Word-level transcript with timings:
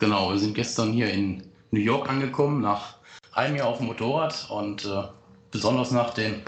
Genau, 0.00 0.32
wir 0.32 0.38
sind 0.38 0.54
gestern 0.54 0.92
hier 0.92 1.10
in 1.12 1.42
New 1.72 1.80
York 1.80 2.08
angekommen, 2.08 2.62
nach 2.62 2.94
einem 3.34 3.56
Jahr 3.56 3.68
auf 3.68 3.78
dem 3.78 3.86
Motorrad 3.86 4.46
und 4.48 4.86
äh, 4.86 5.02
besonders 5.50 5.90
nach 5.90 6.14
den, 6.14 6.40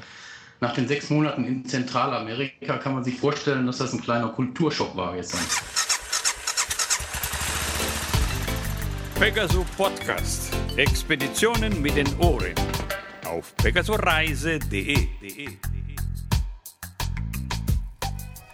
nach 0.60 0.72
den 0.72 0.88
sechs 0.88 1.10
Monaten 1.10 1.44
in 1.44 1.66
Zentralamerika 1.66 2.78
kann 2.78 2.94
man 2.94 3.04
sich 3.04 3.20
vorstellen, 3.20 3.66
dass 3.66 3.76
das 3.76 3.92
ein 3.92 4.00
kleiner 4.00 4.30
Kulturschock 4.30 4.96
war 4.96 5.14
gestern. 5.14 5.42
Pegasus 9.20 9.66
Podcast. 9.76 10.50
Expeditionen 10.76 11.82
mit 11.82 11.94
den 11.94 12.08
Ohren. 12.20 12.54
Auf 13.26 13.54
pegasoreise.de. 13.56 15.08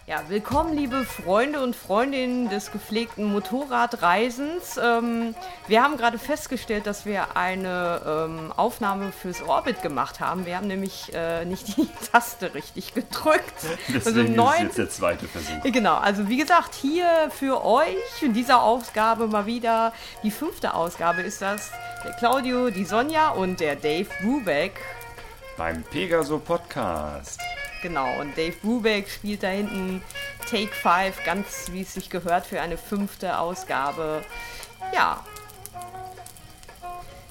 Ja, 0.09 0.23
willkommen, 0.27 0.75
liebe 0.75 1.05
Freunde 1.05 1.61
und 1.61 1.75
Freundinnen 1.75 2.49
des 2.49 2.71
gepflegten 2.71 3.25
Motorradreisens. 3.25 4.79
Ähm, 4.83 5.35
wir 5.67 5.83
haben 5.83 5.97
gerade 5.97 6.17
festgestellt, 6.17 6.87
dass 6.87 7.05
wir 7.05 7.37
eine 7.37 8.01
ähm, 8.03 8.51
Aufnahme 8.51 9.11
fürs 9.11 9.43
Orbit 9.43 9.83
gemacht 9.83 10.19
haben. 10.19 10.47
Wir 10.47 10.57
haben 10.57 10.65
nämlich 10.65 11.13
äh, 11.13 11.45
nicht 11.45 11.77
die 11.77 11.87
Taste 12.11 12.55
richtig 12.55 12.95
gedrückt. 12.95 13.53
Deswegen 13.93 14.39
also 14.39 14.53
ist 14.53 14.61
jetzt 14.63 14.77
der 14.79 14.89
zweite 14.89 15.27
Versuch. 15.27 15.61
Genau, 15.61 15.97
also 15.97 16.27
wie 16.27 16.37
gesagt, 16.37 16.73
hier 16.73 17.29
für 17.29 17.63
euch 17.63 18.23
in 18.23 18.33
dieser 18.33 18.63
Ausgabe 18.63 19.27
mal 19.27 19.45
wieder 19.45 19.93
die 20.23 20.31
fünfte 20.31 20.73
Ausgabe 20.73 21.21
ist 21.21 21.43
das 21.43 21.69
der 22.03 22.13
Claudio, 22.13 22.71
die 22.71 22.85
Sonja 22.85 23.29
und 23.29 23.59
der 23.59 23.75
Dave 23.75 24.09
Brubeck. 24.23 24.73
Beim 25.55 25.83
Pegaso 25.83 26.39
Podcast. 26.39 27.39
Genau, 27.81 28.19
und 28.19 28.37
Dave 28.37 28.55
Brubeck 28.61 29.09
spielt 29.09 29.43
da 29.43 29.47
hinten 29.47 30.01
Take 30.49 30.73
5, 30.73 31.23
ganz 31.23 31.69
wie 31.71 31.81
es 31.81 31.93
sich 31.93 32.09
gehört 32.09 32.45
für 32.45 32.59
eine 32.59 32.77
fünfte 32.77 33.37
Ausgabe. 33.37 34.21
Ja. 34.93 35.23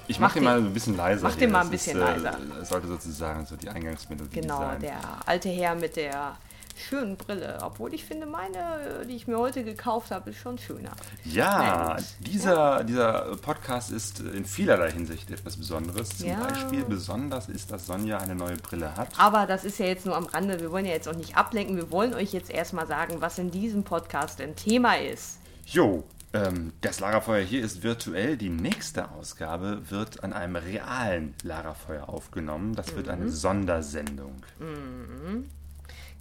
Ich 0.07 0.19
mach, 0.19 0.29
mach 0.29 0.35
den 0.35 0.45
mal 0.45 0.59
ein 0.59 0.73
bisschen 0.73 0.97
leiser. 0.97 1.29
Mach 1.29 1.37
den 1.37 1.51
mal 1.51 1.61
ein 1.61 1.71
bisschen 1.71 2.01
ist, 2.01 2.03
äh, 2.03 2.17
leiser. 2.17 2.65
Sollte 2.65 2.87
sozusagen 2.87 3.45
so 3.45 3.57
die 3.57 3.69
Eingangsmelodie 3.69 4.41
genau, 4.41 4.61
sein. 4.61 4.81
Genau, 4.81 4.93
der 4.93 5.29
alte 5.29 5.51
Herr 5.51 5.75
mit 5.75 5.97
der 5.97 6.37
schönen 6.79 7.17
Brille. 7.17 7.59
Obwohl 7.63 7.95
ich 7.95 8.05
finde, 8.05 8.27
meine, 8.27 9.05
die 9.09 9.17
ich 9.17 9.27
mir 9.27 9.39
heute 9.39 9.65
gekauft 9.65 10.11
habe, 10.11 10.31
ist 10.31 10.39
schon 10.39 10.59
schöner. 10.59 10.93
Ja, 11.25 11.97
dieser, 12.21 12.79
ja. 12.79 12.83
dieser 12.83 13.37
Podcast 13.37 13.91
ist 13.91 14.21
in 14.21 14.45
vielerlei 14.45 14.91
Hinsicht 14.91 15.31
etwas 15.31 15.57
Besonderes. 15.57 16.19
Zum 16.19 16.29
ja. 16.29 16.41
Beispiel 16.41 16.85
besonders 16.85 17.49
ist, 17.49 17.71
dass 17.71 17.87
Sonja 17.87 18.19
eine 18.19 18.35
neue 18.35 18.57
Brille 18.57 18.97
hat. 18.97 19.09
Aber 19.19 19.47
das 19.47 19.65
ist 19.65 19.79
ja 19.79 19.87
jetzt 19.87 20.07
nur 20.07 20.17
am 20.17 20.27
Rande. 20.27 20.61
Wir 20.61 20.71
wollen 20.71 20.87
ja 20.87 20.93
jetzt 20.93 21.09
auch 21.09 21.17
nicht 21.17 21.37
ablenken. 21.37 21.77
Wir 21.77 21.91
wollen 21.91 22.15
euch 22.15 22.33
jetzt 22.33 22.51
erstmal 22.51 22.87
sagen, 22.87 23.21
was 23.21 23.39
in 23.39 23.51
diesem 23.51 23.85
Podcast 23.85 24.41
ein 24.41 24.57
Thema 24.57 24.99
ist. 24.99 25.39
Jo, 25.67 26.05
ähm, 26.33 26.73
das 26.83 27.01
Lagerfeuer 27.01 27.43
hier 27.43 27.63
ist 27.63 27.83
virtuell. 27.83 28.37
Die 28.37 28.51
nächste 28.51 29.11
Ausgabe 29.11 29.91
wird 29.91 30.23
an 30.23 30.33
einem 30.33 30.57
realen 30.57 31.35
Lagerfeuer 31.43 32.09
aufgenommen. 32.09 32.75
Das 32.75 32.95
wird 32.95 33.07
mhm. 33.07 33.13
eine 33.13 33.29
Sondersendung. 33.31 34.43
Mhm. 34.59 35.49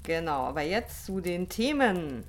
Genau, 0.08 0.46
aber 0.46 0.62
jetzt 0.62 1.06
zu 1.06 1.20
den 1.20 1.50
Themen. 1.50 2.24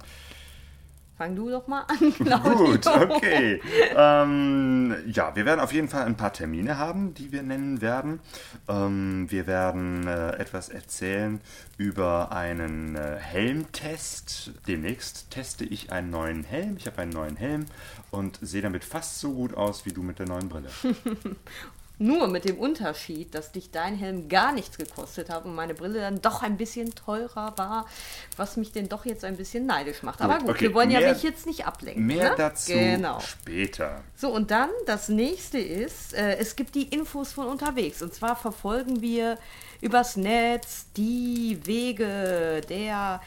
Fang 1.17 1.37
du 1.37 1.49
doch 1.49 1.69
mal 1.69 1.83
an, 1.83 2.13
Claudio. 2.25 2.73
Gut, 2.73 2.87
okay. 2.89 3.63
ähm, 3.97 4.97
ja, 5.07 5.37
wir 5.37 5.45
werden 5.45 5.61
auf 5.61 5.73
jeden 5.73 5.89
Fall 5.89 6.05
ein 6.05 6.17
paar 6.17 6.33
Termine 6.33 6.77
haben, 6.77 7.15
die 7.15 7.31
wir 7.31 7.45
nennen 7.45 7.81
werden. 7.81 8.19
Ähm, 8.69 9.27
wir 9.29 9.47
werden 9.47 10.09
äh, 10.09 10.31
etwas 10.39 10.71
erzählen 10.71 11.41
über 11.77 12.33
einen 12.33 12.97
äh, 12.97 13.17
Helmtest. 13.21 14.51
Demnächst 14.67 15.31
teste 15.31 15.65
ich 15.65 15.93
einen 15.93 16.11
neuen 16.11 16.43
Helm. 16.43 16.77
Ich 16.79 16.87
habe 16.87 17.03
einen 17.03 17.13
neuen 17.13 17.37
Helm 17.37 17.67
und 18.11 18.41
sehe 18.43 18.63
damit 18.63 18.85
fast 18.85 19.21
so 19.21 19.35
gut 19.35 19.55
aus 19.55 19.87
wie 19.87 19.93
du 19.93 20.03
mit 20.03 20.19
der 20.19 20.27
neuen 20.27 20.49
Brille. 20.49 20.71
Nur 22.01 22.29
mit 22.29 22.45
dem 22.45 22.59
Unterschied, 22.59 23.35
dass 23.35 23.51
dich 23.51 23.71
dein 23.73 23.97
Helm 23.97 24.29
gar 24.29 24.53
nichts 24.53 24.79
gekostet 24.79 25.31
hat 25.31 25.45
und 25.45 25.55
meine 25.55 25.75
Brille 25.75 26.01
dann 26.01 26.21
doch 26.23 26.43
ein 26.43 26.57
bisschen 26.57 26.95
teurer 26.95 27.55
war, 27.57 27.87
was 28.37 28.57
mich 28.57 28.71
denn 28.71 28.89
doch 28.89 29.05
jetzt 29.05 29.25
ein 29.25 29.37
bisschen 29.37 29.67
neidisch 29.67 30.03
macht. 30.03 30.21
Aber 30.21 30.39
gut, 30.39 30.51
okay, 30.51 30.61
wir 30.63 30.75
wollen 30.75 30.89
mehr, 30.89 31.01
ja 31.01 31.13
mich 31.13 31.25
jetzt 31.25 31.47
nicht 31.47 31.67
ablenken. 31.67 32.07
Mehr 32.07 32.31
ne? 32.31 32.35
dazu 32.37 32.73
genau. 32.73 33.19
später. 33.21 34.03
So, 34.17 34.29
und 34.31 34.53
dann 34.53 34.71
das 34.87 35.09
nächste 35.09 35.59
ist, 35.59 36.15
äh, 36.15 36.37
es 36.37 36.55
gibt 36.55 36.77
die 36.77 36.85
Infos 36.85 37.33
von 37.33 37.47
unterwegs. 37.47 38.01
Und 38.01 38.15
zwar 38.15 38.37
verfolgen 38.37 39.03
wir 39.03 39.37
übers 39.81 40.17
Netz 40.17 40.87
die 40.97 41.59
Wege 41.65 42.61
der 42.69 43.21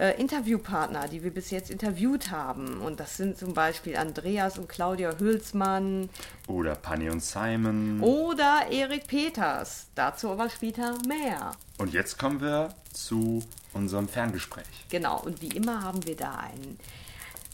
äh, 0.00 0.18
Interviewpartner, 0.18 1.08
die 1.08 1.22
wir 1.22 1.30
bis 1.30 1.50
jetzt 1.50 1.70
interviewt 1.70 2.30
haben. 2.30 2.80
Und 2.80 3.00
das 3.00 3.18
sind 3.18 3.36
zum 3.36 3.52
Beispiel 3.52 3.96
Andreas 3.96 4.58
und 4.58 4.66
Claudia 4.66 5.18
Hülsmann. 5.18 6.08
Oder 6.48 6.74
Panny 6.74 7.10
und 7.10 7.22
Simon. 7.22 8.00
Oder 8.00 8.66
Erik 8.70 9.06
Peters. 9.06 9.88
Dazu 9.94 10.30
aber 10.30 10.48
später 10.48 10.96
mehr. 11.06 11.52
Und 11.76 11.92
jetzt 11.92 12.18
kommen 12.18 12.40
wir 12.40 12.74
zu 12.94 13.42
unserem 13.74 14.08
Ferngespräch. 14.08 14.86
Genau, 14.88 15.20
und 15.20 15.42
wie 15.42 15.48
immer 15.48 15.82
haben 15.82 16.04
wir 16.06 16.16
da 16.16 16.34
einen, 16.34 16.78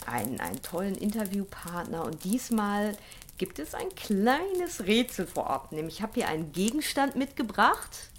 einen, 0.07 0.39
einen 0.39 0.63
tollen 0.63 0.95
Interviewpartner. 0.95 2.05
Und 2.05 2.23
diesmal 2.23 2.97
gibt 3.39 3.59
es 3.59 3.75
ein 3.75 3.89
kleines 3.97 4.87
Rätsel 4.87 5.27
vorab. 5.27 5.73
Nämlich 5.73 5.97
ich 5.97 6.03
habe 6.03 6.15
hier 6.15 6.29
einen 6.29 6.53
Gegenstand 6.53 7.17
mitgebracht 7.17 8.11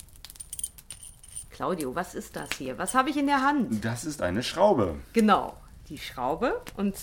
Claudio, 1.58 1.96
was 1.96 2.14
ist 2.14 2.36
das 2.36 2.50
hier? 2.60 2.78
Was 2.78 2.94
habe 2.94 3.10
ich 3.10 3.18
in 3.18 3.26
der 3.26 3.42
Hand? 3.42 3.84
Das 3.84 4.06
ist 4.06 4.22
eine 4.22 4.44
Schraube. 4.44 4.94
Genau, 5.14 5.58
die 5.90 5.98
Schraube. 5.98 6.62
Und 6.76 6.96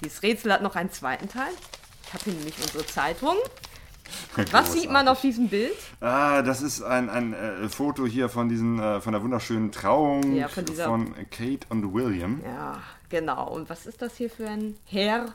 dieses 0.00 0.22
Rätsel 0.22 0.52
hat 0.52 0.62
noch 0.62 0.76
einen 0.76 0.92
zweiten 0.92 1.28
Teil. 1.28 1.50
Ich 2.06 2.14
habe 2.14 2.22
hier 2.22 2.34
nämlich 2.34 2.54
unsere 2.62 2.86
Zeitung. 2.86 3.34
Was 4.52 4.74
sieht 4.74 4.92
man 4.92 5.08
auf 5.08 5.22
diesem 5.22 5.48
Bild? 5.48 5.74
Ah, 6.00 6.42
das 6.42 6.62
ist 6.62 6.82
ein, 6.82 7.10
ein 7.10 7.32
äh, 7.32 7.68
Foto 7.68 8.06
hier 8.06 8.28
von, 8.28 8.48
diesen, 8.48 8.78
äh, 8.78 9.00
von 9.00 9.12
der 9.12 9.24
wunderschönen 9.24 9.72
Trauung 9.72 10.36
ja, 10.36 10.46
von, 10.46 10.68
von, 10.68 11.14
Kate 11.32 11.66
und 11.68 11.92
William. 11.92 12.42
Ja, 12.44 12.80
genau. 13.08 13.50
Und 13.52 13.68
was 13.68 13.86
ist 13.86 14.00
das 14.02 14.16
hier 14.16 14.30
für 14.30 14.48
ein 14.48 14.76
Herr? 14.84 15.34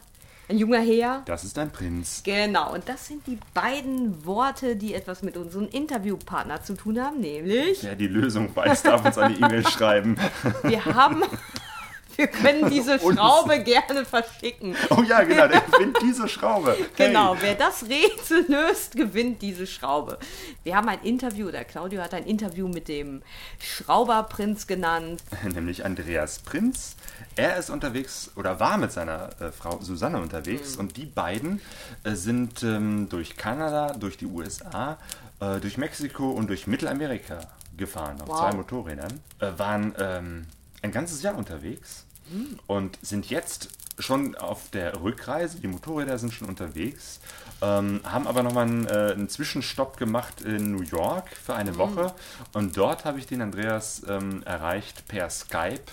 Ein 0.49 0.57
junger 0.57 0.79
Herr. 0.79 1.21
Das 1.25 1.43
ist 1.43 1.59
ein 1.59 1.69
Prinz. 1.69 2.23
Genau, 2.23 2.73
und 2.73 2.89
das 2.89 3.05
sind 3.05 3.27
die 3.27 3.37
beiden 3.53 4.25
Worte, 4.25 4.75
die 4.75 4.95
etwas 4.95 5.21
mit 5.21 5.37
unserem 5.37 5.67
Interviewpartner 5.69 6.63
zu 6.63 6.73
tun 6.73 6.99
haben, 6.99 7.19
nämlich. 7.19 7.83
Wer 7.83 7.95
die 7.95 8.07
Lösung 8.07 8.55
weiß, 8.55 8.81
darf 8.81 9.05
uns 9.05 9.19
eine 9.19 9.35
E-Mail 9.35 9.67
schreiben. 9.67 10.17
Wir 10.63 10.83
haben 10.85 11.21
wir 12.23 12.27
können 12.27 12.69
diese 12.69 12.99
Schraube 12.99 13.63
gerne 13.63 14.03
verschicken. 14.03 14.75
Oh 14.89 15.01
ja, 15.03 15.23
genau, 15.23 15.47
der 15.47 15.61
gewinnt 15.71 15.99
diese 16.01 16.27
Schraube. 16.27 16.75
Hey. 16.97 17.07
Genau, 17.07 17.37
wer 17.39 17.55
das 17.55 17.85
Rätsel 17.87 18.45
löst, 18.49 18.97
gewinnt 18.97 19.41
diese 19.41 19.65
Schraube. 19.65 20.19
Wir 20.63 20.75
haben 20.75 20.89
ein 20.89 21.01
Interview, 21.03 21.47
oder 21.47 21.63
Claudio 21.63 22.01
hat 22.01 22.13
ein 22.13 22.25
Interview 22.25 22.67
mit 22.67 22.89
dem 22.89 23.21
Schrauberprinz 23.59 24.67
genannt. 24.67 25.23
Nämlich 25.43 25.85
Andreas 25.85 26.39
Prinz. 26.39 26.97
Er 27.37 27.55
ist 27.55 27.69
unterwegs 27.69 28.31
oder 28.35 28.59
war 28.59 28.77
mit 28.77 28.91
seiner 28.91 29.29
äh, 29.39 29.53
Frau 29.53 29.79
Susanne 29.79 30.19
unterwegs 30.21 30.73
mhm. 30.73 30.81
und 30.81 30.97
die 30.97 31.05
beiden 31.05 31.61
äh, 32.03 32.15
sind 32.15 32.63
ähm, 32.63 33.07
durch 33.07 33.37
Kanada, 33.37 33.93
durch 33.93 34.17
die 34.17 34.25
USA, 34.25 34.97
äh, 35.39 35.61
durch 35.61 35.77
Mexiko 35.77 36.31
und 36.31 36.49
durch 36.49 36.67
Mittelamerika 36.67 37.39
gefahren 37.77 38.19
auf 38.21 38.27
wow. 38.27 38.39
zwei 38.39 38.53
Motorrädern. 38.57 39.21
Äh, 39.39 39.51
waren 39.55 39.95
ähm, 39.97 40.47
ein 40.81 40.91
ganzes 40.91 41.21
Jahr 41.21 41.37
unterwegs 41.37 42.05
und 42.67 42.97
sind 43.01 43.29
jetzt 43.29 43.69
schon 43.99 44.35
auf 44.35 44.69
der 44.69 45.01
Rückreise. 45.01 45.59
Die 45.59 45.67
Motorräder 45.67 46.17
sind 46.17 46.33
schon 46.33 46.47
unterwegs, 46.47 47.19
ähm, 47.61 48.01
haben 48.03 48.27
aber 48.27 48.43
nochmal 48.43 48.67
einen, 48.67 48.87
äh, 48.87 49.13
einen 49.13 49.29
Zwischenstopp 49.29 49.97
gemacht 49.97 50.41
in 50.41 50.71
New 50.71 50.83
York 50.83 51.29
für 51.35 51.55
eine 51.55 51.73
mhm. 51.73 51.77
Woche. 51.77 52.13
Und 52.53 52.77
dort 52.77 53.05
habe 53.05 53.19
ich 53.19 53.27
den 53.27 53.41
Andreas 53.41 54.03
ähm, 54.07 54.43
erreicht 54.43 55.07
per 55.07 55.29
Skype. 55.29 55.83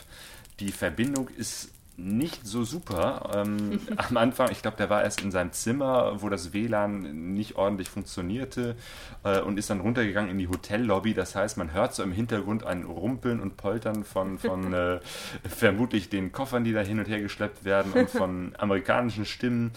Die 0.60 0.72
Verbindung 0.72 1.28
ist 1.36 1.70
nicht 1.96 2.46
so 2.46 2.64
super. 2.64 3.30
Ähm, 3.34 3.80
am 3.96 4.16
Anfang, 4.16 4.50
ich 4.50 4.62
glaube, 4.62 4.76
der 4.76 4.90
war 4.90 5.02
erst 5.02 5.22
in 5.22 5.30
seinem 5.30 5.52
Zimmer, 5.52 6.22
wo 6.22 6.28
das 6.28 6.52
WLAN 6.52 7.32
nicht 7.32 7.56
ordentlich 7.56 7.88
funktionierte 7.88 8.76
äh, 9.24 9.40
und 9.40 9.58
ist 9.58 9.70
dann 9.70 9.80
runtergegangen 9.80 10.30
in 10.30 10.38
die 10.38 10.48
Hotellobby. 10.48 11.14
Das 11.14 11.34
heißt, 11.34 11.56
man 11.56 11.72
hört 11.72 11.94
so 11.94 12.02
im 12.02 12.12
Hintergrund 12.12 12.64
ein 12.64 12.84
Rumpeln 12.84 13.40
und 13.40 13.56
Poltern 13.56 14.04
von, 14.04 14.38
von 14.38 14.72
äh, 14.74 15.00
vermutlich 15.48 16.08
den 16.08 16.32
Koffern, 16.32 16.64
die 16.64 16.72
da 16.72 16.80
hin 16.80 16.98
und 16.98 17.08
her 17.08 17.20
geschleppt 17.20 17.64
werden 17.64 17.92
und 17.92 18.10
von 18.10 18.54
amerikanischen 18.58 19.24
Stimmen. 19.24 19.72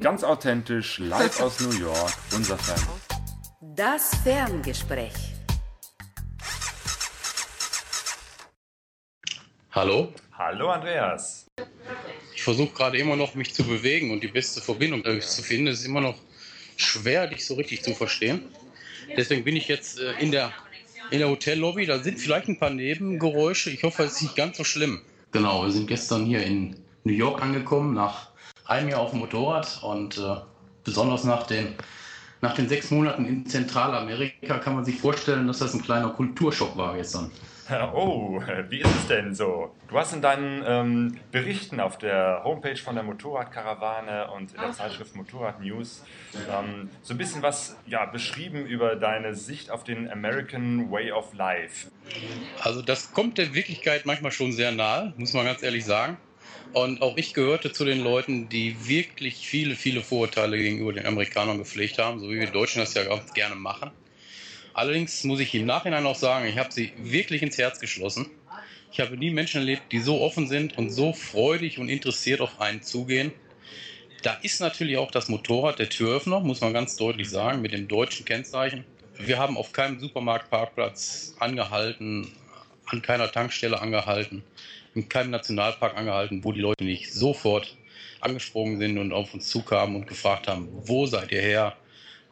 Ganz 0.00 0.24
authentisch, 0.24 0.98
live 0.98 1.40
aus 1.40 1.60
New 1.60 1.78
York, 1.78 2.12
unser 2.34 2.56
Fan. 2.56 2.82
Das 3.76 4.14
Ferngespräch. 4.22 5.34
Hallo? 9.70 10.12
Hallo 10.38 10.70
Andreas. 10.70 11.46
Ich 12.34 12.42
versuche 12.42 12.72
gerade 12.72 12.96
immer 12.96 13.16
noch, 13.16 13.34
mich 13.34 13.52
zu 13.52 13.64
bewegen 13.64 14.10
und 14.10 14.22
die 14.22 14.28
beste 14.28 14.62
Verbindung 14.62 15.04
äh, 15.04 15.20
zu 15.20 15.42
finden. 15.42 15.66
Es 15.66 15.80
ist 15.80 15.86
immer 15.86 16.00
noch 16.00 16.16
schwer, 16.76 17.26
dich 17.26 17.44
so 17.44 17.54
richtig 17.54 17.82
zu 17.82 17.94
verstehen. 17.94 18.48
Deswegen 19.14 19.44
bin 19.44 19.56
ich 19.56 19.68
jetzt 19.68 20.00
äh, 20.00 20.12
in 20.20 20.32
der, 20.32 20.50
in 21.10 21.18
der 21.18 21.28
Hotellobby. 21.28 21.84
Da 21.84 21.98
sind 21.98 22.18
vielleicht 22.18 22.48
ein 22.48 22.58
paar 22.58 22.70
Nebengeräusche. 22.70 23.68
Ich 23.68 23.82
hoffe, 23.82 24.04
es 24.04 24.14
ist 24.14 24.22
nicht 24.22 24.36
ganz 24.36 24.56
so 24.56 24.64
schlimm. 24.64 25.02
Genau, 25.32 25.64
wir 25.64 25.70
sind 25.70 25.86
gestern 25.86 26.24
hier 26.24 26.42
in 26.42 26.76
New 27.04 27.12
York 27.12 27.42
angekommen, 27.42 27.92
nach 27.92 28.30
einem 28.64 28.88
Jahr 28.88 29.00
auf 29.00 29.10
dem 29.10 29.18
Motorrad 29.18 29.82
und 29.82 30.16
äh, 30.16 30.36
besonders 30.82 31.24
nach 31.24 31.46
den, 31.46 31.74
nach 32.42 32.54
den 32.54 32.68
sechs 32.68 32.90
Monaten 32.90 33.24
in 33.24 33.46
Zentralamerika 33.46 34.58
kann 34.58 34.74
man 34.74 34.84
sich 34.84 34.98
vorstellen, 34.98 35.46
dass 35.46 35.60
das 35.60 35.74
ein 35.74 35.82
kleiner 35.82 36.10
Kulturschock 36.10 36.76
war 36.76 36.96
gestern. 36.96 37.30
Oh, 37.94 38.42
wie 38.68 38.80
ist 38.80 38.90
es 38.90 39.06
denn 39.06 39.34
so? 39.34 39.72
Du 39.88 39.96
hast 39.96 40.12
in 40.12 40.20
deinen 40.20 40.62
ähm, 40.66 41.18
Berichten 41.30 41.78
auf 41.78 41.96
der 41.96 42.42
Homepage 42.44 42.76
von 42.76 42.96
der 42.96 43.04
Motorradkarawane 43.04 44.30
und 44.32 44.52
in 44.52 44.60
der 44.60 44.72
Zeitschrift 44.72 45.14
Motorrad 45.14 45.60
News 45.60 46.04
ähm, 46.50 46.90
so 47.02 47.14
ein 47.14 47.18
bisschen 47.18 47.40
was 47.40 47.76
ja, 47.86 48.04
beschrieben 48.04 48.66
über 48.66 48.96
deine 48.96 49.34
Sicht 49.34 49.70
auf 49.70 49.84
den 49.84 50.10
American 50.10 50.90
Way 50.90 51.12
of 51.12 51.32
Life. 51.34 51.88
Also 52.60 52.82
das 52.82 53.12
kommt 53.12 53.38
der 53.38 53.54
Wirklichkeit 53.54 54.04
manchmal 54.04 54.32
schon 54.32 54.52
sehr 54.52 54.72
nahe, 54.72 55.14
muss 55.16 55.32
man 55.32 55.44
ganz 55.46 55.62
ehrlich 55.62 55.84
sagen. 55.84 56.18
Und 56.72 57.02
auch 57.02 57.16
ich 57.18 57.34
gehörte 57.34 57.72
zu 57.72 57.84
den 57.84 58.00
Leuten, 58.00 58.48
die 58.48 58.88
wirklich 58.88 59.36
viele, 59.46 59.76
viele 59.76 60.02
Vorurteile 60.02 60.56
gegenüber 60.56 60.92
den 60.92 61.04
Amerikanern 61.04 61.58
gepflegt 61.58 61.98
haben, 61.98 62.18
so 62.18 62.30
wie 62.30 62.40
wir 62.40 62.46
Deutschen 62.46 62.80
das 62.80 62.94
ja 62.94 63.04
ganz 63.04 63.34
gerne 63.34 63.54
machen. 63.54 63.90
Allerdings 64.72 65.22
muss 65.24 65.40
ich 65.40 65.54
im 65.54 65.66
Nachhinein 65.66 66.06
auch 66.06 66.16
sagen, 66.16 66.46
ich 66.46 66.56
habe 66.56 66.72
sie 66.72 66.94
wirklich 66.96 67.42
ins 67.42 67.58
Herz 67.58 67.78
geschlossen. 67.78 68.30
Ich 68.90 69.00
habe 69.00 69.16
nie 69.18 69.30
Menschen 69.30 69.58
erlebt, 69.58 69.92
die 69.92 70.00
so 70.00 70.20
offen 70.20 70.48
sind 70.48 70.78
und 70.78 70.90
so 70.90 71.12
freudig 71.12 71.78
und 71.78 71.90
interessiert 71.90 72.40
auf 72.40 72.58
einen 72.60 72.82
zugehen. 72.82 73.32
Da 74.22 74.34
ist 74.42 74.60
natürlich 74.60 74.96
auch 74.96 75.10
das 75.10 75.28
Motorrad 75.28 75.78
der 75.78 75.88
Türöffner, 75.88 76.40
muss 76.40 76.60
man 76.60 76.72
ganz 76.72 76.96
deutlich 76.96 77.28
sagen, 77.28 77.60
mit 77.60 77.72
dem 77.72 77.88
deutschen 77.88 78.24
Kennzeichen. 78.24 78.84
Wir 79.18 79.38
haben 79.38 79.58
auf 79.58 79.72
keinem 79.72 79.98
Supermarktparkplatz 79.98 81.34
angehalten, 81.38 82.32
an 82.92 83.02
keiner 83.02 83.30
Tankstelle 83.30 83.80
angehalten, 83.80 84.42
in 84.94 85.08
keinem 85.08 85.30
Nationalpark 85.30 85.96
angehalten, 85.96 86.44
wo 86.44 86.52
die 86.52 86.60
Leute 86.60 86.84
nicht 86.84 87.12
sofort 87.12 87.76
angesprungen 88.20 88.78
sind 88.78 88.98
und 88.98 89.12
auf 89.12 89.34
uns 89.34 89.48
zukamen 89.48 89.96
und 89.96 90.06
gefragt 90.06 90.48
haben, 90.48 90.68
wo 90.72 91.06
seid 91.06 91.32
ihr 91.32 91.42
her? 91.42 91.76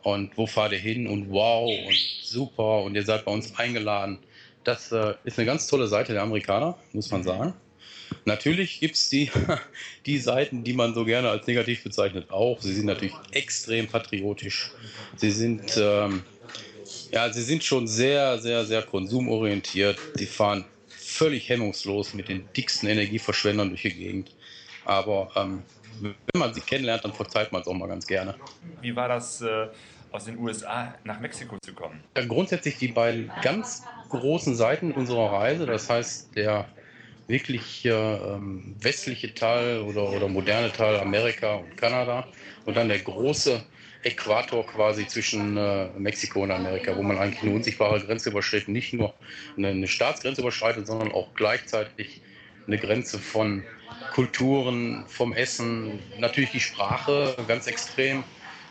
und 0.03 0.37
wo 0.37 0.47
fahrt 0.47 0.73
ihr 0.73 0.79
hin 0.79 1.07
und 1.07 1.31
wow 1.31 1.69
und 1.69 1.97
super 2.23 2.83
und 2.83 2.95
ihr 2.95 3.05
seid 3.05 3.25
bei 3.25 3.33
uns 3.33 3.59
eingeladen. 3.59 4.19
Das 4.65 4.93
äh, 4.93 5.15
ist 5.25 5.39
eine 5.39 5.47
ganz 5.47 5.67
tolle 5.67 5.87
Seite 5.87 6.13
der 6.13 6.23
Amerikaner, 6.23 6.77
muss 6.93 7.11
man 7.11 7.23
sagen. 7.23 7.55
Natürlich 8.25 8.81
gibt 8.81 8.97
es 8.97 9.09
die, 9.09 9.31
die 10.07 10.19
Seiten, 10.19 10.65
die 10.65 10.73
man 10.73 10.95
so 10.95 11.05
gerne 11.05 11.31
als 11.31 11.47
negativ 11.47 11.85
bezeichnet, 11.85 12.31
auch. 12.31 12.61
Sie 12.61 12.73
sind 12.73 12.87
natürlich 12.87 13.15
extrem 13.31 13.87
patriotisch. 13.87 14.71
Sie 15.17 15.31
sind, 15.31 15.77
ähm, 15.79 16.23
ja, 17.11 17.33
sie 17.33 17.43
sind 17.43 17.65
schon 17.65 17.87
sehr, 17.87 18.39
sehr, 18.39 18.65
sehr 18.65 18.83
konsumorientiert. 18.83 19.99
Die 20.19 20.27
fahren 20.27 20.65
völlig 20.89 21.49
hemmungslos 21.49 22.15
mit 22.15 22.29
den 22.29 22.49
dicksten 22.57 22.89
Energieverschwendern 22.89 23.69
durch 23.69 23.83
die 23.83 23.95
Gegend. 23.95 24.31
Aber 24.85 25.31
ähm, 25.37 25.63
wenn 26.01 26.41
man 26.41 26.55
sie 26.55 26.61
kennenlernt, 26.61 27.05
dann 27.05 27.13
verzeiht 27.13 27.53
man 27.53 27.63
es 27.63 27.69
auch 27.69 27.75
mal 27.75 27.89
ganz 27.89 28.07
gerne. 28.07 28.35
Wie 28.81 28.95
war 28.95 29.09
das, 29.09 29.41
äh, 29.43 29.69
aus 30.13 30.25
den 30.25 30.39
USA 30.39 30.95
nach 31.05 31.21
Mexiko 31.21 31.57
zu 31.65 31.73
kommen? 31.73 32.03
Ja, 32.17 32.25
grundsätzlich 32.25 32.79
die 32.79 32.89
beiden 32.89 33.31
ganz 33.43 33.85
großen 34.09 34.57
Seiten 34.57 34.93
unserer 34.93 35.33
Reise, 35.33 35.67
das 35.67 35.89
heißt 35.89 36.35
der 36.37 36.69
wirklich 37.29 37.85
ähm, 37.85 38.75
westliche 38.81 39.33
Teil 39.35 39.81
oder, 39.83 40.11
oder 40.11 40.27
moderne 40.27 40.73
Teil 40.73 40.99
Amerika 40.99 41.55
und 41.57 41.77
Kanada 41.77 42.27
und 42.65 42.77
dann 42.77 42.89
der 42.89 42.99
große 42.99 43.63
Äquator 44.03 44.67
quasi 44.67 45.07
zwischen 45.07 45.57
äh, 45.57 45.89
Mexiko 45.99 46.43
und 46.43 46.51
Amerika, 46.51 46.97
wo 46.97 47.03
man 47.03 47.19
eigentlich 47.19 47.43
eine 47.43 47.53
unsichtbare 47.53 48.01
Grenze 48.01 48.31
überschreitet, 48.31 48.69
nicht 48.69 48.93
nur 48.95 49.15
eine, 49.57 49.69
eine 49.69 49.89
Staatsgrenze 49.89 50.41
überschreitet, 50.41 50.87
sondern 50.87 51.13
auch 51.13 51.35
gleichzeitig 51.35 52.23
eine 52.67 52.79
Grenze 52.79 53.19
von 53.19 53.63
Kulturen, 54.13 55.05
vom 55.07 55.33
Essen, 55.33 55.99
natürlich 56.19 56.51
die 56.51 56.61
Sprache 56.61 57.37
ganz 57.47 57.67
extrem. 57.67 58.25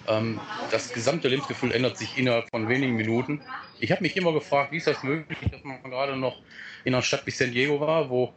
Ähm, 0.08 0.40
das 0.72 0.92
gesamte 0.94 1.28
Lebensgefühl 1.28 1.74
ändert 1.74 1.98
sich 1.98 2.18
innerhalb 2.18 2.50
von 2.50 2.68
wenigen 2.68 2.96
Minuten. 2.96 3.42
Ich 3.80 3.92
habe 3.92 4.02
mich 4.02 4.18
immer 4.18 4.34
gefragt, 4.34 4.72
wie 4.72 4.78
ist 4.78 4.88
das 4.88 5.04
möglich, 5.04 5.38
dass 5.52 5.64
man 5.64 5.84
gerade 5.84 6.18
noch 6.18 6.42
in 6.86 6.94
einer 6.94 7.04
Stadt 7.04 7.26
wie 7.26 7.32
San 7.32 7.52
Diego 7.52 7.80
war, 7.80 8.10
wo 8.10 8.34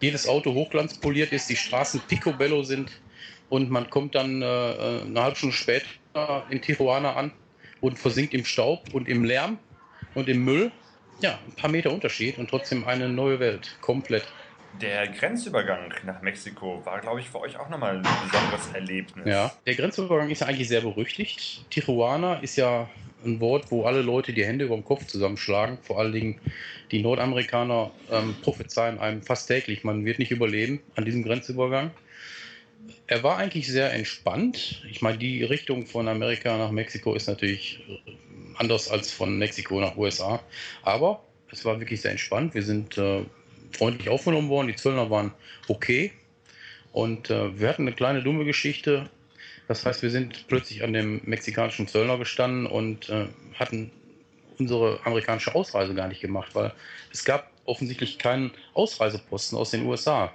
jedes 0.00 0.26
Auto 0.26 0.52
hochglanzpoliert 0.54 1.32
ist, 1.32 1.48
die 1.48 1.56
Straßen 1.56 2.00
picobello 2.08 2.64
sind 2.64 2.90
und 3.48 3.70
man 3.70 3.88
kommt 3.90 4.16
dann 4.16 4.42
äh, 4.42 4.46
äh, 4.46 5.02
eine 5.02 5.22
halbe 5.22 5.36
Stunde 5.36 5.54
später 5.54 5.86
in 6.50 6.60
Tijuana 6.60 7.14
an 7.14 7.32
und 7.80 7.98
versinkt 7.98 8.34
im 8.34 8.44
Staub 8.44 8.92
und 8.92 9.08
im 9.08 9.24
Lärm 9.24 9.58
und 10.14 10.28
im 10.28 10.44
Müll. 10.44 10.72
Ja, 11.20 11.38
ein 11.46 11.54
paar 11.54 11.70
Meter 11.70 11.92
Unterschied 11.92 12.38
und 12.38 12.50
trotzdem 12.50 12.84
eine 12.84 13.08
neue 13.08 13.38
Welt, 13.38 13.76
komplett. 13.80 14.24
Der 14.80 15.06
Grenzübergang 15.08 15.92
nach 16.04 16.22
Mexiko 16.22 16.84
war, 16.84 17.00
glaube 17.00 17.20
ich, 17.20 17.28
für 17.28 17.40
euch 17.40 17.58
auch 17.58 17.68
nochmal 17.68 17.96
ein 17.96 18.02
besonderes 18.02 18.72
Erlebnis. 18.72 19.26
Ja, 19.26 19.52
der 19.66 19.74
Grenzübergang 19.74 20.30
ist 20.30 20.40
ja 20.40 20.46
eigentlich 20.46 20.68
sehr 20.68 20.80
berüchtigt. 20.80 21.66
Tijuana 21.70 22.36
ist 22.36 22.56
ja 22.56 22.88
ein 23.24 23.38
Wort, 23.40 23.70
wo 23.70 23.84
alle 23.84 24.02
Leute 24.02 24.32
die 24.32 24.44
Hände 24.44 24.64
über 24.64 24.74
dem 24.74 24.84
Kopf 24.84 25.06
zusammenschlagen. 25.06 25.78
Vor 25.82 25.98
allen 25.98 26.12
Dingen 26.12 26.40
die 26.90 27.02
Nordamerikaner 27.02 27.90
ähm, 28.10 28.34
prophezeien 28.42 28.98
einem 28.98 29.22
fast 29.22 29.46
täglich, 29.48 29.84
man 29.84 30.04
wird 30.04 30.18
nicht 30.18 30.30
überleben 30.30 30.80
an 30.96 31.04
diesem 31.04 31.22
Grenzübergang. 31.22 31.90
Er 33.06 33.22
war 33.22 33.36
eigentlich 33.38 33.66
sehr 33.66 33.92
entspannt. 33.92 34.82
Ich 34.90 35.02
meine, 35.02 35.18
die 35.18 35.44
Richtung 35.44 35.86
von 35.86 36.08
Amerika 36.08 36.56
nach 36.56 36.70
Mexiko 36.70 37.14
ist 37.14 37.26
natürlich 37.26 37.80
anders 38.56 38.90
als 38.90 39.12
von 39.12 39.38
Mexiko 39.38 39.80
nach 39.80 39.96
USA. 39.96 40.42
Aber 40.82 41.22
es 41.50 41.64
war 41.64 41.78
wirklich 41.78 42.00
sehr 42.00 42.10
entspannt. 42.10 42.54
Wir 42.54 42.62
sind 42.62 42.96
äh, 42.98 43.24
freundlich 43.72 44.08
aufgenommen 44.08 44.48
worden. 44.48 44.68
Die 44.68 44.76
Zöllner 44.76 45.10
waren 45.10 45.32
okay. 45.68 46.12
Und 46.92 47.30
äh, 47.30 47.58
wir 47.58 47.68
hatten 47.68 47.82
eine 47.82 47.94
kleine 47.94 48.22
dumme 48.22 48.44
Geschichte. 48.44 49.08
Das 49.68 49.84
heißt, 49.84 50.02
wir 50.02 50.10
sind 50.10 50.46
plötzlich 50.48 50.82
an 50.82 50.92
dem 50.92 51.20
mexikanischen 51.24 51.88
Zöllner 51.88 52.18
gestanden 52.18 52.66
und 52.66 53.08
äh, 53.08 53.26
hatten 53.54 53.90
unsere 54.58 55.00
amerikanische 55.04 55.54
Ausreise 55.54 55.94
gar 55.94 56.08
nicht 56.08 56.20
gemacht, 56.20 56.54
weil 56.54 56.72
es 57.12 57.24
gab 57.24 57.50
offensichtlich 57.64 58.18
keinen 58.18 58.50
Ausreiseposten 58.74 59.56
aus 59.56 59.70
den 59.70 59.84
USA. 59.86 60.32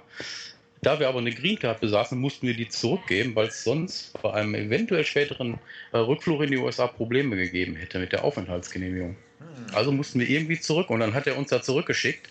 Da 0.82 1.00
wir 1.00 1.08
aber 1.08 1.18
eine 1.18 1.32
Green 1.32 1.58
Card 1.58 1.80
besaßen, 1.80 2.18
mussten 2.18 2.46
wir 2.46 2.54
die 2.54 2.68
zurückgeben, 2.68 3.34
weil 3.34 3.48
es 3.48 3.64
sonst 3.64 4.20
bei 4.22 4.32
einem 4.32 4.54
eventuell 4.54 5.04
späteren 5.04 5.58
äh, 5.92 5.98
Rückflug 5.98 6.42
in 6.42 6.50
die 6.50 6.56
USA 6.58 6.86
Probleme 6.86 7.36
gegeben 7.36 7.74
hätte 7.76 7.98
mit 7.98 8.12
der 8.12 8.24
Aufenthaltsgenehmigung. 8.24 9.16
Hm. 9.38 9.74
Also 9.74 9.92
mussten 9.92 10.20
wir 10.20 10.28
irgendwie 10.28 10.60
zurück 10.60 10.90
und 10.90 11.00
dann 11.00 11.14
hat 11.14 11.26
er 11.26 11.36
uns 11.36 11.50
da 11.50 11.62
zurückgeschickt 11.62 12.28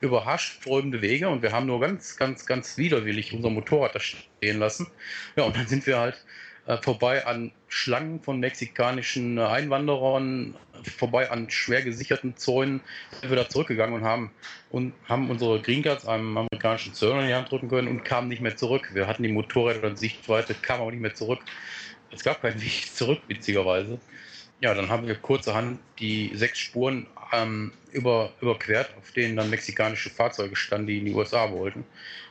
über 0.00 0.24
haarsträubende 0.24 1.02
Wege 1.02 1.28
und 1.28 1.42
wir 1.42 1.52
haben 1.52 1.66
nur 1.66 1.80
ganz, 1.80 2.16
ganz, 2.16 2.46
ganz 2.46 2.78
widerwillig 2.78 3.34
unser 3.34 3.50
Motorrad 3.50 3.94
da 3.94 4.00
stehen 4.00 4.58
lassen. 4.58 4.86
Ja, 5.36 5.44
und 5.44 5.56
dann 5.56 5.66
sind 5.66 5.86
wir 5.86 5.98
halt 5.98 6.24
vorbei 6.78 7.26
an 7.26 7.52
Schlangen 7.68 8.20
von 8.20 8.40
mexikanischen 8.40 9.38
äh, 9.38 9.42
Einwanderern, 9.42 10.54
vorbei 10.82 11.30
an 11.30 11.50
schwer 11.50 11.82
gesicherten 11.82 12.36
Zäunen, 12.36 12.80
sind 13.20 13.30
wir 13.30 13.36
da 13.36 13.48
zurückgegangen 13.48 13.94
und 13.94 14.04
haben, 14.04 14.30
und 14.70 14.92
haben 15.08 15.30
unsere 15.30 15.60
Green 15.60 15.82
Cards 15.82 16.06
einem 16.06 16.36
amerikanischen 16.36 16.94
Zöllner 16.94 17.22
in 17.22 17.28
die 17.28 17.34
Hand 17.34 17.50
drücken 17.50 17.68
können 17.68 17.88
und 17.88 18.04
kamen 18.04 18.28
nicht 18.28 18.42
mehr 18.42 18.56
zurück. 18.56 18.90
Wir 18.92 19.06
hatten 19.06 19.22
die 19.22 19.32
Motorräder 19.32 19.88
in 19.88 19.96
Sichtweite, 19.96 20.54
kamen 20.54 20.82
aber 20.82 20.90
nicht 20.90 21.00
mehr 21.00 21.14
zurück. 21.14 21.40
Es 22.10 22.22
gab 22.24 22.42
keinen 22.42 22.60
Weg 22.60 22.86
zurück, 22.94 23.20
witzigerweise. 23.28 23.98
Ja, 24.60 24.74
dann 24.74 24.90
haben 24.90 25.06
wir 25.06 25.14
kurzerhand 25.14 25.80
die 25.98 26.32
sechs 26.34 26.58
Spuren 26.58 27.06
ähm, 27.32 27.72
über, 27.92 28.32
überquert, 28.40 28.90
auf 28.98 29.12
denen 29.12 29.36
dann 29.36 29.48
mexikanische 29.48 30.10
Fahrzeuge 30.10 30.54
standen, 30.54 30.88
die 30.88 30.98
in 30.98 31.06
die 31.06 31.14
USA 31.14 31.50
wollten, 31.50 31.84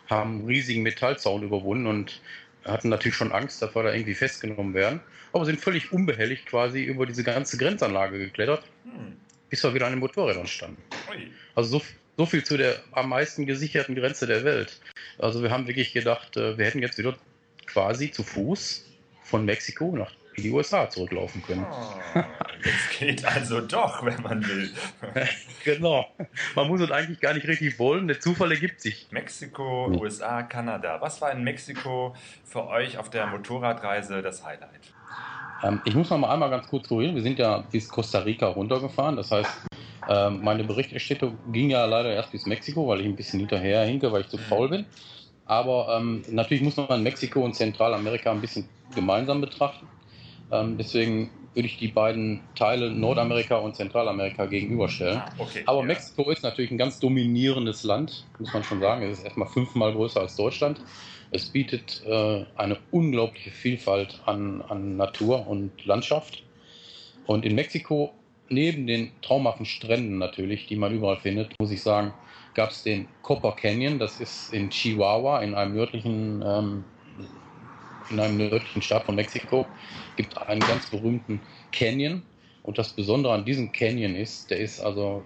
haben 0.10 0.46
riesigen 0.46 0.84
Metallzaun 0.84 1.44
überwunden 1.44 1.88
und 1.88 2.22
hatten 2.66 2.90
natürlich 2.90 3.16
schon 3.16 3.32
Angst, 3.32 3.62
dass 3.62 3.76
wir 3.76 3.84
da 3.84 3.94
irgendwie 3.94 4.16
festgenommen 4.16 4.74
werden, 4.74 5.00
aber 5.34 5.46
sind 5.46 5.60
völlig 5.60 5.92
unbehelligt 5.92 6.46
quasi 6.46 6.84
über 6.84 7.06
diese 7.06 7.24
ganze 7.24 7.58
Grenzanlage 7.58 8.18
geklettert, 8.18 8.64
hm. 8.84 9.18
bis 9.50 9.64
wir 9.64 9.74
wieder 9.74 9.86
an 9.86 9.94
den 9.94 10.00
Motorrädern 10.00 10.48
standen. 10.48 10.82
Ui. 11.10 11.32
Also 11.56 11.80
so, 11.80 11.86
so 12.18 12.26
viel 12.26 12.44
zu 12.44 12.58
der 12.58 12.82
am 12.92 13.10
meisten 13.10 13.46
gesicherten 13.46 13.96
Grenze 13.96 14.28
der 14.28 14.44
Welt. 14.44 14.80
Also 15.18 15.44
wir 15.44 15.52
haben 15.52 15.68
wirklich 15.68 15.94
gedacht, 15.94 16.38
äh, 16.38 16.58
wir 16.58 16.66
hätten 16.66 16.80
jetzt 16.80 16.98
wieder 16.98 17.16
quasi 17.66 18.12
zu 18.12 18.24
Fuß 18.24 18.86
von 19.24 19.46
Mexiko 19.46 19.96
nach 19.96 20.12
in 20.40 20.44
die 20.44 20.52
USA 20.52 20.90
zurücklaufen 20.90 21.44
können. 21.44 21.66
Oh, 21.70 22.22
das 22.64 22.98
geht 22.98 23.26
also 23.26 23.62
doch, 23.62 24.04
wenn 24.06 24.22
man 24.22 24.46
will. 24.48 24.70
genau. 25.64 26.06
Man 26.56 26.68
muss 26.68 26.82
es 26.82 26.92
eigentlich 26.92 27.20
gar 27.20 27.34
nicht 27.34 27.48
richtig 27.48 27.78
wollen. 27.80 28.08
Der 28.08 28.20
Zufall 28.20 28.52
ergibt 28.52 28.82
sich. 28.82 29.08
Mexiko, 29.12 29.88
USA, 29.88 30.44
Kanada. 30.44 31.00
Was 31.02 31.22
war 31.22 31.32
in 31.32 31.44
Mexiko 31.44 32.16
für 32.44 32.68
euch 32.68 32.98
auf 32.98 33.10
der 33.10 33.28
Motorradreise 33.28 34.22
das 34.22 34.46
Highlight? 34.46 34.94
Ähm, 35.64 35.82
ich 35.86 35.96
muss 35.96 36.10
noch 36.10 36.18
mal 36.18 36.34
einmal 36.34 36.50
ganz 36.50 36.68
kurz 36.68 36.88
korrigieren. 36.88 37.16
Wir 37.16 37.24
sind 37.24 37.38
ja 37.40 37.64
bis 37.72 37.90
Costa 37.90 38.20
Rica 38.20 38.48
runtergefahren. 38.48 39.16
Das 39.16 39.32
heißt, 39.32 39.52
ähm, 40.08 40.42
meine 40.44 40.64
Berichterstattung 40.64 41.38
ging 41.52 41.70
ja 41.70 41.86
leider 41.86 42.14
erst 42.14 42.32
bis 42.32 42.46
Mexiko, 42.46 42.88
weil 42.88 43.02
ich 43.02 43.06
ein 43.06 43.16
bisschen 43.16 43.40
hinterher 43.40 43.84
hinke, 43.84 44.12
weil 44.12 44.22
ich 44.22 44.30
zu 44.30 44.38
mhm. 44.38 44.42
faul 44.42 44.70
bin. 44.70 44.86
Aber 45.46 45.98
ähm, 45.98 46.24
natürlich 46.30 46.64
muss 46.64 46.78
man 46.78 47.02
Mexiko 47.04 47.44
und 47.44 47.56
Zentralamerika 47.56 48.32
ein 48.32 48.42
bisschen 48.42 48.70
gemeinsam 48.94 49.42
betrachten. 49.42 49.88
Ähm, 50.52 50.78
deswegen 50.78 51.30
würde 51.54 51.68
ich 51.68 51.78
die 51.78 51.88
beiden 51.88 52.42
Teile 52.56 52.92
Nordamerika 52.92 53.58
und 53.58 53.76
Zentralamerika 53.76 54.46
gegenüberstellen. 54.46 55.18
Ah, 55.18 55.32
okay, 55.38 55.64
Aber 55.66 55.80
ja. 55.80 55.86
Mexiko 55.86 56.30
ist 56.30 56.44
natürlich 56.44 56.72
ein 56.72 56.78
ganz 56.78 57.00
dominierendes 57.00 57.84
Land, 57.84 58.26
muss 58.38 58.54
man 58.54 58.64
schon 58.64 58.80
sagen. 58.80 59.04
Es 59.04 59.20
ist 59.20 59.26
erstmal 59.26 59.48
fünfmal 59.48 59.94
größer 59.94 60.22
als 60.22 60.36
Deutschland. 60.36 60.80
Es 61.32 61.46
bietet 61.46 62.04
äh, 62.06 62.46
eine 62.56 62.78
unglaubliche 62.92 63.52
Vielfalt 63.52 64.22
an, 64.26 64.62
an 64.68 64.98
Natur 64.98 65.48
und 65.48 65.86
Landschaft. 65.86 66.44
Und 67.26 67.46
in 67.46 67.56
Mexiko, 67.56 68.14
neben 68.48 68.88
den 68.88 69.12
traumhaften 69.22 69.66
Stränden 69.66 70.18
natürlich, 70.18 70.66
die 70.66 70.76
man 70.76 70.94
überall 70.94 71.18
findet, 71.18 71.54
muss 71.60 71.72
ich 71.72 71.82
sagen, 71.84 72.14
gab 72.56 72.72
es 72.72 72.84
den 72.84 73.08
Copper 73.22 73.52
Canyon. 73.52 74.00
Das 74.00 74.20
ist 74.20 74.54
in 74.54 74.70
Chihuahua, 74.70 75.42
in 75.42 75.54
einem 75.54 75.76
nördlichen, 75.76 76.44
ähm, 76.46 76.84
in 78.10 78.20
einem 78.20 78.38
nördlichen 78.38 78.82
Staat 78.82 79.06
von 79.06 79.16
Mexiko, 79.16 79.68
gibt 80.16 80.38
einen 80.38 80.62
ganz 80.62 80.90
berühmten 80.90 81.42
Canyon. 81.72 82.24
Und 82.64 82.78
das 82.78 82.94
Besondere 82.94 83.34
an 83.34 83.46
diesem 83.46 83.72
Canyon 83.72 84.16
ist, 84.16 84.52
der 84.52 84.60
ist 84.60 84.80
also 84.80 85.24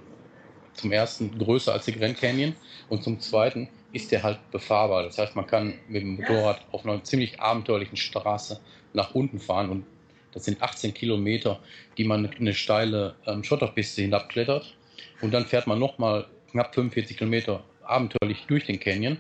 zum 0.73 0.91
ersten 0.91 1.37
größer 1.37 1.73
als 1.73 1.85
der 1.85 1.95
Grand 1.95 2.17
Canyon 2.17 2.55
und 2.89 3.03
zum 3.03 3.19
zweiten 3.19 3.69
ist 3.91 4.11
der 4.11 4.23
halt 4.23 4.39
befahrbar. 4.51 5.03
Das 5.03 5.17
heißt, 5.17 5.35
man 5.35 5.45
kann 5.45 5.73
mit 5.87 6.01
dem 6.01 6.15
Motorrad 6.15 6.61
auf 6.71 6.85
einer 6.85 7.03
ziemlich 7.03 7.39
abenteuerlichen 7.39 7.97
Straße 7.97 8.59
nach 8.93 9.13
unten 9.13 9.39
fahren 9.39 9.69
und 9.69 9.85
das 10.31 10.45
sind 10.45 10.61
18 10.61 10.95
Kilometer, 10.95 11.59
die 11.97 12.05
man 12.05 12.25
eine 12.25 12.53
steile 12.55 13.15
ähm, 13.27 13.43
Schotterpiste 13.43 14.01
hinabklettert 14.01 14.75
und 15.21 15.31
dann 15.31 15.45
fährt 15.45 15.67
man 15.67 15.77
nochmal 15.77 16.27
knapp 16.51 16.73
45 16.73 17.17
Kilometer 17.17 17.63
abenteuerlich 17.83 18.47
durch 18.47 18.65
den 18.65 18.79
Canyon. 18.79 19.19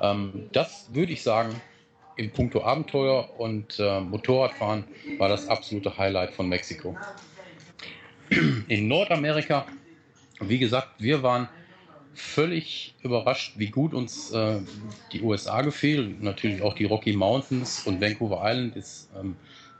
Ähm, 0.00 0.48
das 0.52 0.88
würde 0.94 1.12
ich 1.12 1.22
sagen, 1.22 1.60
im 2.18 2.30
Punkto 2.30 2.62
Abenteuer 2.62 3.38
und 3.38 3.78
äh, 3.78 4.00
Motorradfahren 4.00 4.84
war 5.18 5.28
das 5.28 5.48
absolute 5.48 5.96
Highlight 5.96 6.32
von 6.32 6.48
Mexiko. 6.48 6.96
In 8.68 8.88
Nordamerika, 8.88 9.66
wie 10.40 10.58
gesagt, 10.58 10.88
wir 10.98 11.22
waren 11.22 11.48
völlig 12.14 12.94
überrascht, 13.02 13.54
wie 13.56 13.68
gut 13.68 13.94
uns 13.94 14.32
äh, 14.32 14.58
die 15.12 15.22
USA 15.22 15.62
gefiel. 15.62 16.16
Natürlich 16.20 16.60
auch 16.60 16.74
die 16.74 16.84
Rocky 16.84 17.12
Mountains 17.12 17.86
und 17.86 18.00
Vancouver 18.00 18.40
Island 18.42 18.76
ist 18.76 19.08
ähm, 19.18 19.36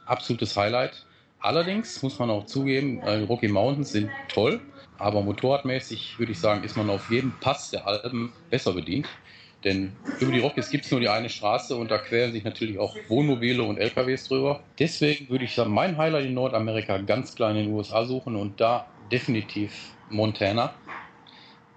absolutes 0.07 0.57
Highlight. 0.57 1.05
Allerdings 1.41 2.01
muss 2.03 2.19
man 2.21 2.31
auch 2.31 2.47
zugeben, 2.47 3.01
äh, 3.01 3.23
Rocky 3.23 3.49
Mountains 3.49 3.91
sind 3.91 4.11
toll, 4.29 4.61
aber 4.99 5.23
motorradmäßig 5.23 6.19
würde 6.21 6.33
ich 6.33 6.39
sagen, 6.39 6.63
ist 6.63 6.77
man 6.77 6.89
auf 6.89 7.11
jedem 7.11 7.33
Pass 7.41 7.71
der 7.71 7.87
Alpen 7.87 8.33
besser 8.51 8.73
bedient. 8.73 9.09
Denn 9.65 9.93
über 10.21 10.31
die 10.31 10.39
Rockies 10.39 10.71
gibt 10.71 10.85
es 10.85 10.91
nur 10.91 11.01
die 11.01 11.09
eine 11.09 11.29
Straße 11.29 11.75
und 11.75 11.91
da 11.91 11.99
queren 11.99 12.33
sich 12.33 12.45
natürlich 12.45 12.79
auch 12.79 12.97
Wohnmobile 13.09 13.63
und 13.63 13.79
LKWs 13.79 14.29
drüber. 14.29 14.63
Deswegen 14.79 15.29
würde 15.29 15.45
ich 15.45 15.55
sagen, 15.55 15.73
mein 15.73 15.97
Highlight 15.97 16.27
in 16.27 16.35
Nordamerika 16.35 16.99
ganz 16.99 17.35
klar 17.35 17.51
in 17.51 17.57
den 17.57 17.73
USA 17.73 18.05
suchen 18.05 18.37
und 18.37 18.61
da 18.61 18.89
definitiv 19.11 19.93
Montana. 20.11 20.75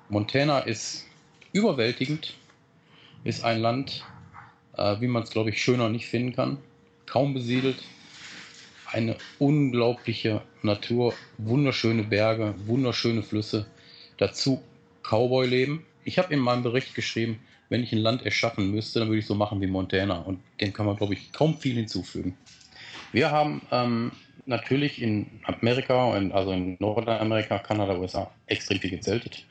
Montana 0.09 0.59
ist 0.59 1.07
überwältigend, 1.53 2.35
ist 3.23 3.43
ein 3.43 3.59
Land, 3.59 4.05
äh, 4.77 4.97
wie 4.99 5.07
man 5.07 5.23
es, 5.23 5.31
glaube 5.31 5.49
ich, 5.49 5.61
schöner 5.61 5.89
nicht 5.89 6.07
finden 6.07 6.35
kann. 6.35 6.57
Kaum 7.07 7.33
besiedelt, 7.33 7.77
eine 8.91 9.15
unglaubliche 9.39 10.41
Natur, 10.61 11.13
wunderschöne 11.37 12.03
Berge, 12.03 12.53
wunderschöne 12.65 13.23
Flüsse, 13.23 13.65
dazu 14.17 14.61
Cowboy-Leben. 15.03 15.85
Ich 16.03 16.19
habe 16.19 16.33
in 16.33 16.39
meinem 16.39 16.63
Bericht 16.63 16.93
geschrieben, 16.93 17.39
wenn 17.71 17.83
ich 17.83 17.93
ein 17.93 17.99
Land 17.99 18.25
erschaffen 18.25 18.69
müsste, 18.69 18.99
dann 18.99 19.07
würde 19.07 19.19
ich 19.19 19.25
so 19.25 19.33
machen 19.33 19.61
wie 19.61 19.67
Montana. 19.67 20.19
Und 20.19 20.41
dem 20.59 20.73
kann 20.73 20.85
man, 20.85 20.97
glaube 20.97 21.13
ich, 21.13 21.31
kaum 21.31 21.57
viel 21.57 21.75
hinzufügen. 21.75 22.37
Wir 23.13 23.31
haben 23.31 23.61
ähm, 23.71 24.11
natürlich 24.45 25.01
in 25.01 25.25
Amerika, 25.45 26.17
in, 26.17 26.33
also 26.33 26.51
in 26.51 26.75
Nordamerika, 26.79 27.59
Kanada, 27.59 27.95
USA, 27.97 28.29
extrem 28.47 28.79
viel 28.79 28.89
gezeltet. 28.89 29.45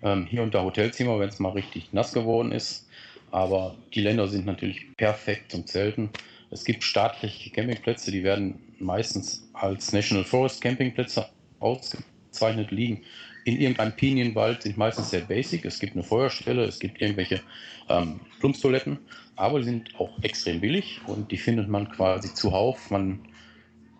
Ähm, 0.00 0.26
hier 0.26 0.44
unter 0.44 0.62
Hotelzimmer, 0.62 1.18
wenn 1.18 1.28
es 1.28 1.40
mal 1.40 1.50
richtig 1.50 1.92
nass 1.92 2.12
geworden 2.12 2.52
ist. 2.52 2.88
Aber 3.32 3.74
die 3.92 4.02
Länder 4.02 4.28
sind 4.28 4.46
natürlich 4.46 4.96
perfekt 4.96 5.50
zum 5.50 5.66
Zelten. 5.66 6.10
Es 6.52 6.64
gibt 6.64 6.84
staatliche 6.84 7.50
Campingplätze, 7.50 8.12
die 8.12 8.22
werden 8.22 8.60
meistens 8.78 9.50
als 9.54 9.92
National 9.92 10.24
Forest 10.24 10.62
Campingplätze 10.62 11.26
ausgezeichnet 11.58 12.70
liegen. 12.70 13.02
In 13.46 13.60
irgendeinem 13.60 13.92
Pinienwald 13.92 14.62
sind 14.62 14.76
meistens 14.76 15.10
sehr 15.10 15.20
basic. 15.20 15.64
Es 15.64 15.78
gibt 15.78 15.94
eine 15.94 16.02
Feuerstelle, 16.02 16.64
es 16.64 16.80
gibt 16.80 17.00
irgendwelche 17.00 17.40
ähm, 17.88 18.18
Plumpstoiletten, 18.40 18.98
aber 19.36 19.60
die 19.60 19.66
sind 19.66 19.94
auch 20.00 20.10
extrem 20.22 20.60
billig 20.60 21.00
und 21.06 21.30
die 21.30 21.36
findet 21.36 21.68
man 21.68 21.88
quasi 21.88 22.34
zuhauf. 22.34 22.90
Man 22.90 23.20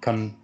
kann 0.01 0.35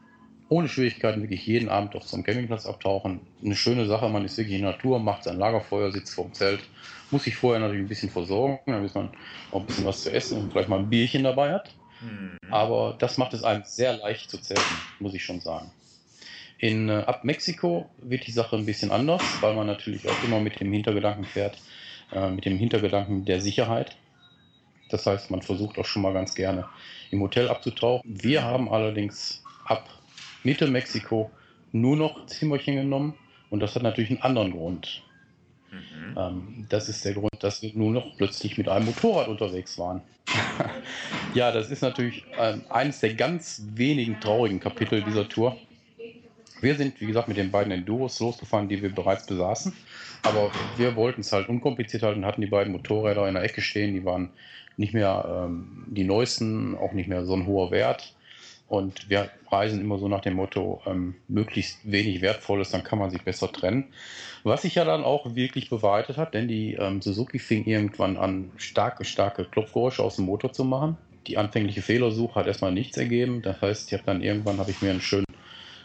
ohne 0.48 0.68
Schwierigkeiten 0.68 1.20
wirklich 1.20 1.44
jeden 1.44 1.68
Abend 1.68 1.96
auf 1.96 2.04
so 2.04 2.14
einem 2.14 2.22
Campingplatz 2.22 2.64
abtauchen. 2.64 3.22
Eine 3.44 3.56
schöne 3.56 3.86
Sache, 3.86 4.08
man 4.08 4.24
ist 4.24 4.38
wirklich 4.38 4.54
in 4.54 4.62
der 4.62 4.70
Natur, 4.70 5.00
macht 5.00 5.24
sein 5.24 5.36
Lagerfeuer, 5.36 5.90
sitzt 5.90 6.14
vor 6.14 6.26
dem 6.26 6.34
Zelt, 6.34 6.60
muss 7.10 7.24
sich 7.24 7.34
vorher 7.34 7.58
natürlich 7.58 7.84
ein 7.84 7.88
bisschen 7.88 8.10
versorgen, 8.10 8.60
damit 8.66 8.94
man 8.94 9.10
auch 9.50 9.62
ein 9.62 9.66
bisschen 9.66 9.84
was 9.84 10.04
zu 10.04 10.12
essen 10.12 10.38
und 10.38 10.52
vielleicht 10.52 10.68
mal 10.68 10.78
ein 10.78 10.90
Bierchen 10.90 11.24
dabei 11.24 11.54
hat. 11.54 11.74
Mhm. 12.00 12.38
Aber 12.52 12.94
das 13.00 13.18
macht 13.18 13.34
es 13.34 13.42
einem 13.42 13.64
sehr 13.64 13.96
leicht 13.96 14.30
zu 14.30 14.38
zelten, 14.38 14.62
muss 15.00 15.14
ich 15.14 15.24
schon 15.24 15.40
sagen. 15.40 15.72
In, 16.62 16.88
äh, 16.88 17.02
ab 17.06 17.24
Mexiko 17.24 17.90
wird 17.98 18.24
die 18.28 18.30
Sache 18.30 18.54
ein 18.54 18.64
bisschen 18.64 18.92
anders, 18.92 19.20
weil 19.40 19.52
man 19.54 19.66
natürlich 19.66 20.08
auch 20.08 20.24
immer 20.24 20.38
mit 20.38 20.60
dem 20.60 20.72
Hintergedanken 20.72 21.24
fährt, 21.24 21.58
äh, 22.12 22.30
mit 22.30 22.44
dem 22.44 22.56
Hintergedanken 22.56 23.24
der 23.24 23.40
Sicherheit. 23.40 23.96
Das 24.88 25.04
heißt, 25.04 25.32
man 25.32 25.42
versucht 25.42 25.76
auch 25.76 25.84
schon 25.84 26.02
mal 26.02 26.12
ganz 26.12 26.36
gerne 26.36 26.68
im 27.10 27.20
Hotel 27.20 27.48
abzutauchen. 27.48 28.02
Wir 28.04 28.44
haben 28.44 28.68
allerdings 28.68 29.42
ab 29.64 29.88
Mitte 30.44 30.68
Mexiko 30.68 31.32
nur 31.72 31.96
noch 31.96 32.26
Zimmerchen 32.26 32.76
genommen 32.76 33.14
und 33.50 33.58
das 33.58 33.74
hat 33.74 33.82
natürlich 33.82 34.10
einen 34.10 34.22
anderen 34.22 34.52
Grund. 34.52 35.02
Mhm. 35.72 36.16
Ähm, 36.16 36.66
das 36.68 36.88
ist 36.88 37.04
der 37.04 37.14
Grund, 37.14 37.34
dass 37.40 37.62
wir 37.62 37.72
nur 37.74 37.90
noch 37.90 38.16
plötzlich 38.16 38.56
mit 38.56 38.68
einem 38.68 38.86
Motorrad 38.86 39.26
unterwegs 39.26 39.80
waren. 39.80 40.00
ja, 41.34 41.50
das 41.50 41.72
ist 41.72 41.82
natürlich 41.82 42.24
ähm, 42.38 42.62
eines 42.68 43.00
der 43.00 43.14
ganz 43.14 43.64
wenigen 43.74 44.20
traurigen 44.20 44.60
Kapitel 44.60 45.02
dieser 45.02 45.28
Tour. 45.28 45.56
Wir 46.62 46.76
sind, 46.76 47.00
wie 47.00 47.06
gesagt, 47.06 47.28
mit 47.28 47.36
den 47.36 47.50
beiden 47.50 47.72
Enduros 47.72 48.20
losgefahren, 48.20 48.68
die 48.68 48.80
wir 48.80 48.94
bereits 48.94 49.26
besaßen. 49.26 49.72
Aber 50.22 50.52
wir 50.76 50.94
wollten 50.94 51.22
es 51.22 51.32
halt 51.32 51.48
unkompliziert 51.48 52.04
halten, 52.04 52.24
hatten 52.24 52.40
die 52.40 52.46
beiden 52.46 52.72
Motorräder 52.72 53.26
in 53.26 53.34
der 53.34 53.42
Ecke 53.42 53.60
stehen. 53.60 53.94
Die 53.94 54.04
waren 54.04 54.30
nicht 54.76 54.94
mehr 54.94 55.44
ähm, 55.46 55.84
die 55.88 56.04
neuesten, 56.04 56.76
auch 56.76 56.92
nicht 56.92 57.08
mehr 57.08 57.24
so 57.24 57.34
ein 57.34 57.46
hoher 57.46 57.70
Wert. 57.72 58.14
Und 58.68 59.10
wir 59.10 59.28
reisen 59.50 59.80
immer 59.80 59.98
so 59.98 60.08
nach 60.08 60.22
dem 60.22 60.34
Motto, 60.34 60.80
ähm, 60.86 61.16
möglichst 61.28 61.80
wenig 61.82 62.22
Wertvolles, 62.22 62.70
dann 62.70 62.84
kann 62.84 62.98
man 62.98 63.10
sich 63.10 63.22
besser 63.22 63.52
trennen. 63.52 63.88
Was 64.44 64.62
sich 64.62 64.76
ja 64.76 64.84
dann 64.84 65.04
auch 65.04 65.34
wirklich 65.34 65.68
bewahrheitet 65.68 66.16
hat, 66.16 66.32
denn 66.32 66.48
die 66.48 66.74
ähm, 66.74 67.02
Suzuki 67.02 67.38
fing 67.38 67.66
irgendwann 67.66 68.16
an, 68.16 68.50
starke, 68.56 69.04
starke 69.04 69.44
Klopfgeräusche 69.44 70.02
aus 70.02 70.16
dem 70.16 70.24
Motor 70.24 70.52
zu 70.52 70.64
machen. 70.64 70.96
Die 71.26 71.36
anfängliche 71.36 71.82
Fehlersuche 71.82 72.36
hat 72.36 72.46
erstmal 72.46 72.72
nichts 72.72 72.96
ergeben. 72.96 73.42
Das 73.42 73.60
heißt, 73.60 73.88
ich 73.88 73.92
habe 73.92 74.04
dann 74.06 74.22
irgendwann 74.22 74.58
habe 74.58 74.70
ich 74.70 74.80
mir 74.80 74.90
einen 74.90 75.02
schönen 75.02 75.26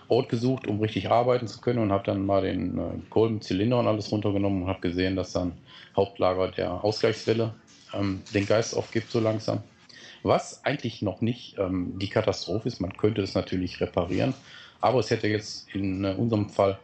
Ort 0.10 0.30
gesucht, 0.30 0.68
um 0.68 0.80
richtig 0.80 1.10
arbeiten 1.10 1.48
zu 1.48 1.60
können 1.60 1.80
und 1.80 1.92
habe 1.92 2.04
dann 2.06 2.26
mal 2.26 2.42
den 2.42 2.78
äh, 2.78 2.82
Kolben, 3.10 3.42
Zylinder 3.42 3.80
und 3.80 3.88
alles 3.88 4.12
runtergenommen 4.12 4.64
und 4.64 4.70
habe 4.70 4.82
gesehen, 4.82 5.16
dass 5.16 5.34
dann 5.34 5.54
Hauptlager 5.96 6.50
der 6.50 6.84
Ausgleichswelle 6.84 7.54
ähm, 7.94 8.22
den 8.34 8.46
Geist 8.46 8.76
aufgibt 8.76 9.12
so 9.12 9.20
langsam. 9.20 9.64
Was 10.24 10.64
eigentlich 10.66 11.02
noch 11.02 11.22
nicht 11.22 11.58
ähm, 11.58 11.94
die 12.00 12.10
Katastrophe 12.10 12.68
ist, 12.68 12.80
man 12.80 12.96
könnte 12.98 13.22
es 13.22 13.36
natürlich 13.36 13.82
reparieren, 13.82 14.34
aber 14.82 15.00
es 15.00 15.10
hätte 15.10 15.28
jetzt 15.28 15.74
in 15.74 16.04
äh, 16.04 16.14
unserem 16.14 16.50
Fall 16.50 16.80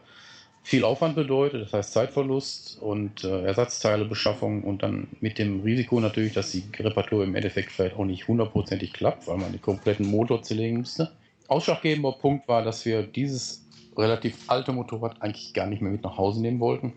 viel 0.62 0.84
Aufwand 0.84 1.14
bedeutet, 1.14 1.62
das 1.62 1.72
heißt 1.74 1.92
Zeitverlust 1.92 2.78
und 2.80 3.22
äh, 3.22 3.44
Ersatzteilebeschaffung 3.44 4.64
und 4.64 4.82
dann 4.82 5.08
mit 5.20 5.38
dem 5.38 5.60
Risiko 5.60 6.00
natürlich, 6.00 6.32
dass 6.32 6.52
die 6.52 6.64
Reparatur 6.78 7.22
im 7.22 7.34
Endeffekt 7.34 7.70
vielleicht 7.70 7.96
auch 7.96 8.06
nicht 8.06 8.26
hundertprozentig 8.26 8.94
klappt, 8.94 9.28
weil 9.28 9.36
man 9.36 9.52
den 9.52 9.60
kompletten 9.60 10.06
Motor 10.06 10.42
zerlegen 10.42 10.78
müsste. 10.78 11.10
Ausschlaggebender 11.48 12.12
Punkt 12.12 12.48
war, 12.48 12.62
dass 12.62 12.84
wir 12.84 13.02
dieses 13.02 13.66
relativ 13.96 14.36
alte 14.48 14.72
Motorrad 14.72 15.20
eigentlich 15.20 15.52
gar 15.52 15.66
nicht 15.66 15.82
mehr 15.82 15.92
mit 15.92 16.02
nach 16.02 16.16
Hause 16.16 16.40
nehmen 16.40 16.60
wollten, 16.60 16.92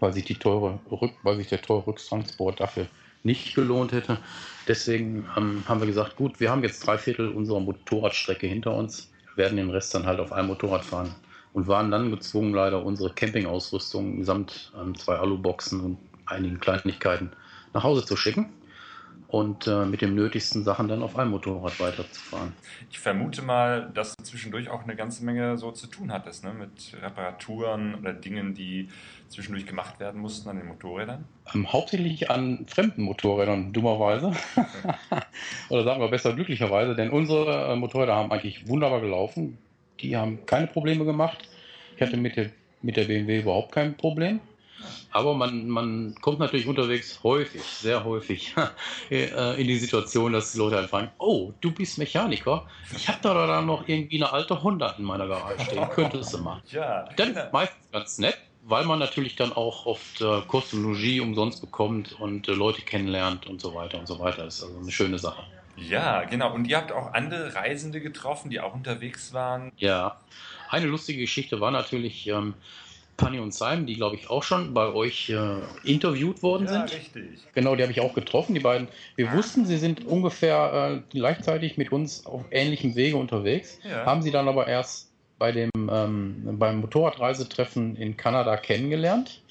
weil 0.00 0.12
sich, 0.12 0.24
die 0.24 0.36
teure 0.36 0.78
Rück 0.90 1.12
weil 1.22 1.36
sich 1.36 1.48
der 1.48 1.60
teure 1.60 1.86
Rücktransport 1.88 2.60
dafür 2.60 2.86
nicht 3.24 3.54
gelohnt 3.54 3.92
hätte. 3.92 4.18
Deswegen 4.68 5.26
ähm, 5.36 5.64
haben 5.66 5.80
wir 5.80 5.86
gesagt, 5.86 6.16
gut, 6.16 6.40
wir 6.40 6.50
haben 6.50 6.62
jetzt 6.62 6.86
drei 6.86 6.98
Viertel 6.98 7.30
unserer 7.30 7.60
Motorradstrecke 7.60 8.46
hinter 8.46 8.74
uns, 8.74 9.10
werden 9.34 9.56
den 9.56 9.70
Rest 9.70 9.94
dann 9.94 10.06
halt 10.06 10.20
auf 10.20 10.32
einem 10.32 10.48
Motorrad 10.48 10.84
fahren 10.84 11.14
und 11.52 11.66
waren 11.66 11.90
dann 11.90 12.10
gezwungen, 12.10 12.54
leider 12.54 12.84
unsere 12.84 13.10
Campingausrüstung 13.10 14.22
samt 14.24 14.72
ähm, 14.80 14.96
zwei 14.96 15.16
Aluboxen 15.16 15.80
und 15.80 15.98
einigen 16.26 16.60
Kleinigkeiten 16.60 17.30
nach 17.72 17.82
Hause 17.82 18.04
zu 18.04 18.16
schicken 18.16 18.50
und 19.34 19.66
äh, 19.66 19.84
mit 19.84 20.00
den 20.00 20.14
nötigsten 20.14 20.62
Sachen 20.62 20.86
dann 20.86 21.02
auf 21.02 21.18
einem 21.18 21.32
Motorrad 21.32 21.80
weiterzufahren. 21.80 22.52
Ich 22.88 23.00
vermute 23.00 23.42
mal, 23.42 23.90
dass 23.92 24.14
du 24.14 24.22
zwischendurch 24.22 24.70
auch 24.70 24.84
eine 24.84 24.94
ganze 24.94 25.24
Menge 25.24 25.58
so 25.58 25.72
zu 25.72 25.88
tun 25.88 26.12
hattest, 26.12 26.44
ne? 26.44 26.54
mit 26.54 26.96
Reparaturen 27.02 27.96
oder 27.96 28.12
Dingen, 28.12 28.54
die 28.54 28.90
zwischendurch 29.28 29.66
gemacht 29.66 29.98
werden 29.98 30.20
mussten 30.20 30.48
an 30.48 30.58
den 30.58 30.68
Motorrädern. 30.68 31.24
Ähm, 31.52 31.72
hauptsächlich 31.72 32.30
an 32.30 32.64
fremden 32.68 33.02
Motorrädern, 33.02 33.72
dummerweise. 33.72 34.30
Oder 35.68 35.82
sagen 35.82 36.00
wir 36.00 36.08
besser 36.10 36.32
glücklicherweise, 36.34 36.94
denn 36.94 37.10
unsere 37.10 37.72
äh, 37.72 37.74
Motorräder 37.74 38.14
haben 38.14 38.30
eigentlich 38.30 38.68
wunderbar 38.68 39.00
gelaufen. 39.00 39.58
Die 39.98 40.16
haben 40.16 40.46
keine 40.46 40.68
Probleme 40.68 41.04
gemacht. 41.04 41.48
Ich 41.96 42.02
hatte 42.02 42.16
mit 42.16 42.36
der, 42.36 42.50
mit 42.82 42.96
der 42.96 43.06
BMW 43.06 43.40
überhaupt 43.40 43.72
kein 43.72 43.96
Problem. 43.96 44.38
Aber 45.10 45.34
man, 45.34 45.68
man 45.68 46.14
kommt 46.20 46.40
natürlich 46.40 46.66
unterwegs 46.66 47.20
häufig, 47.22 47.62
sehr 47.62 48.04
häufig 48.04 48.54
äh, 49.10 49.60
in 49.60 49.68
die 49.68 49.78
Situation, 49.78 50.32
dass 50.32 50.52
die 50.52 50.58
Leute 50.58 50.76
halt 50.76 50.90
fragen, 50.90 51.10
oh, 51.18 51.52
du 51.60 51.70
bist 51.70 51.98
Mechaniker? 51.98 52.66
Ich 52.96 53.08
habe 53.08 53.18
da 53.22 53.46
dann 53.46 53.66
noch 53.66 53.86
irgendwie 53.88 54.16
eine 54.16 54.32
alte 54.32 54.62
Honda 54.62 54.94
in 54.98 55.04
meiner 55.04 55.28
Garage 55.28 55.64
stehen, 55.64 55.88
könntest 55.90 56.34
du 56.34 56.38
mal. 56.38 56.62
Ja, 56.70 57.08
Dann 57.16 57.34
ist 57.34 57.52
meistens 57.52 57.90
ganz 57.92 58.18
nett, 58.18 58.38
weil 58.62 58.84
man 58.84 58.98
natürlich 58.98 59.36
dann 59.36 59.52
auch 59.52 59.86
oft 59.86 60.20
äh, 60.20 60.40
Kost 60.48 60.74
und 60.74 60.82
Logis 60.82 61.20
umsonst 61.20 61.60
bekommt 61.60 62.18
und 62.20 62.48
äh, 62.48 62.52
Leute 62.52 62.82
kennenlernt 62.82 63.46
und 63.46 63.60
so 63.60 63.74
weiter 63.74 63.98
und 63.98 64.06
so 64.06 64.18
weiter. 64.18 64.44
Das 64.44 64.56
ist 64.56 64.64
also 64.64 64.78
eine 64.78 64.90
schöne 64.90 65.18
Sache. 65.18 65.44
Ja, 65.76 66.22
genau. 66.24 66.54
Und 66.54 66.66
ihr 66.66 66.76
habt 66.76 66.92
auch 66.92 67.12
andere 67.14 67.54
Reisende 67.54 68.00
getroffen, 68.00 68.50
die 68.50 68.60
auch 68.60 68.74
unterwegs 68.74 69.32
waren. 69.32 69.72
Ja, 69.76 70.20
eine 70.70 70.86
lustige 70.86 71.20
Geschichte 71.20 71.60
war 71.60 71.70
natürlich 71.70 72.26
ähm, 72.26 72.54
Panny 73.16 73.38
und 73.38 73.54
Simon, 73.54 73.86
die 73.86 73.94
glaube 73.94 74.16
ich 74.16 74.28
auch 74.30 74.42
schon 74.42 74.74
bei 74.74 74.92
euch 74.92 75.30
äh, 75.30 75.60
interviewt 75.88 76.42
worden 76.42 76.66
Ja, 76.66 76.72
sind. 76.86 76.92
richtig. 76.98 77.40
Genau, 77.54 77.76
die 77.76 77.82
habe 77.82 77.92
ich 77.92 78.00
auch 78.00 78.14
getroffen, 78.14 78.54
die 78.54 78.60
beiden. 78.60 78.88
Wir 79.16 79.32
wussten, 79.32 79.64
sie 79.66 79.76
sind 79.78 80.04
ungefähr 80.06 81.02
äh, 81.12 81.16
gleichzeitig 81.16 81.76
mit 81.76 81.92
uns 81.92 82.26
auf 82.26 82.42
ähnlichem 82.50 82.94
Wege 82.96 83.16
unterwegs, 83.16 83.78
Ja. 83.88 84.04
haben 84.04 84.22
sie 84.22 84.30
dann 84.30 84.48
aber 84.48 84.66
erst 84.66 85.10
bei 85.38 85.52
dem, 85.52 85.70
ähm, 85.90 86.56
beim 86.58 86.80
Motorradreisetreffen 86.80 87.96
in 87.96 88.16
Kanada 88.16 88.56
kennengelernt, 88.56 89.42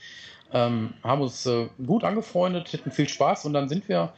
ähm, 0.54 0.94
haben 1.04 1.22
uns 1.22 1.46
äh, 1.46 1.68
gut 1.86 2.04
angefreundet, 2.04 2.72
hatten 2.74 2.92
viel 2.92 3.10
Spaß 3.10 3.46
und 3.46 3.54
dann 3.54 3.68
sind 3.70 3.88
wir 3.90 4.14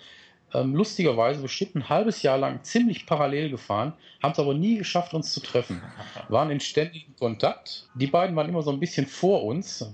ähm, 0.53 0.75
lustigerweise 0.75 1.41
bestimmt 1.41 1.75
ein 1.75 1.89
halbes 1.89 2.21
Jahr 2.21 2.37
lang 2.37 2.63
ziemlich 2.63 3.05
parallel 3.05 3.49
gefahren, 3.49 3.93
haben 4.21 4.31
es 4.31 4.39
aber 4.39 4.53
nie 4.53 4.77
geschafft, 4.77 5.13
uns 5.13 5.33
zu 5.33 5.41
treffen. 5.41 5.81
Waren 6.29 6.51
in 6.51 6.59
ständigem 6.59 7.15
Kontakt. 7.17 7.87
Die 7.95 8.07
beiden 8.07 8.35
waren 8.35 8.49
immer 8.49 8.61
so 8.61 8.71
ein 8.71 8.79
bisschen 8.79 9.05
vor 9.05 9.43
uns, 9.43 9.91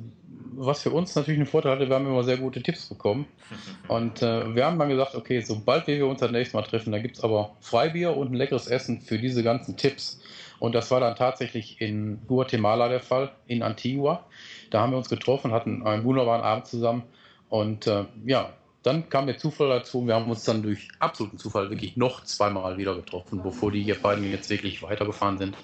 was 0.54 0.84
für 0.84 0.92
uns 0.92 1.16
natürlich 1.16 1.40
einen 1.40 1.48
Vorteil 1.48 1.74
hatte, 1.74 1.88
wir 1.88 1.96
haben 1.96 2.06
immer 2.06 2.24
sehr 2.24 2.38
gute 2.38 2.62
Tipps 2.62 2.88
bekommen. 2.88 3.26
Und 3.88 4.22
äh, 4.22 4.54
wir 4.54 4.66
haben 4.66 4.78
dann 4.78 4.90
gesagt, 4.90 5.16
okay, 5.16 5.42
sobald 5.42 5.88
wir 5.88 6.06
uns 6.06 6.20
das 6.20 6.32
nächste 6.32 6.58
Mal 6.58 6.64
treffen, 6.64 6.92
da 6.92 7.00
gibt 7.00 7.18
es 7.18 7.24
aber 7.24 7.56
Freibier 7.60 8.16
und 8.16 8.32
ein 8.32 8.36
leckeres 8.36 8.68
Essen 8.68 9.02
für 9.02 9.18
diese 9.18 9.44
ganzen 9.44 9.78
Tipps. 9.78 10.22
Und 10.60 10.76
das 10.76 10.92
war 10.92 11.00
dann 11.00 11.16
tatsächlich 11.16 11.82
in 11.82 12.20
Guatemala 12.28 12.88
der 12.88 13.00
Fall, 13.00 13.32
in 13.48 13.64
Antigua. 13.64 14.26
Da 14.70 14.82
haben 14.82 14.92
wir 14.92 14.98
uns 14.98 15.10
getroffen, 15.10 15.52
hatten 15.52 15.86
einen 15.88 16.04
wunderbaren 16.04 16.44
Abend 16.44 16.68
zusammen. 16.68 17.04
Und 17.50 17.88
äh, 17.88 18.06
ja, 18.26 18.52
dann 18.84 19.10
kam 19.10 19.28
der 19.28 19.38
Zufall 19.38 19.70
dazu. 19.70 20.06
Wir 20.08 20.16
haben 20.16 20.30
uns 20.30 20.44
dann 20.44 20.64
durch 20.64 20.88
absoluten 21.00 21.38
Zufall 21.38 21.70
wirklich 21.70 21.98
noch 21.98 22.24
zweimal 22.24 22.78
wieder 22.78 22.96
getroffen, 22.96 23.44
bevor 23.44 23.72
die 23.72 23.94
beiden 23.94 24.30
jetzt 24.32 24.50
wirklich 24.50 24.82
weitergefahren 24.82 25.38
sind 25.38 25.56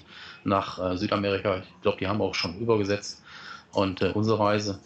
nach 0.44 0.78
äh, 0.78 0.96
Südamerika. 0.96 1.58
Ich 1.58 1.82
glaube, 1.82 1.98
die 1.98 2.06
haben 2.06 2.20
auch 2.20 2.34
schon 2.34 2.58
übergesetzt. 2.58 3.22
Und 3.72 4.02
äh, 4.02 4.12
unsere 4.14 4.38
Reise 4.38 4.80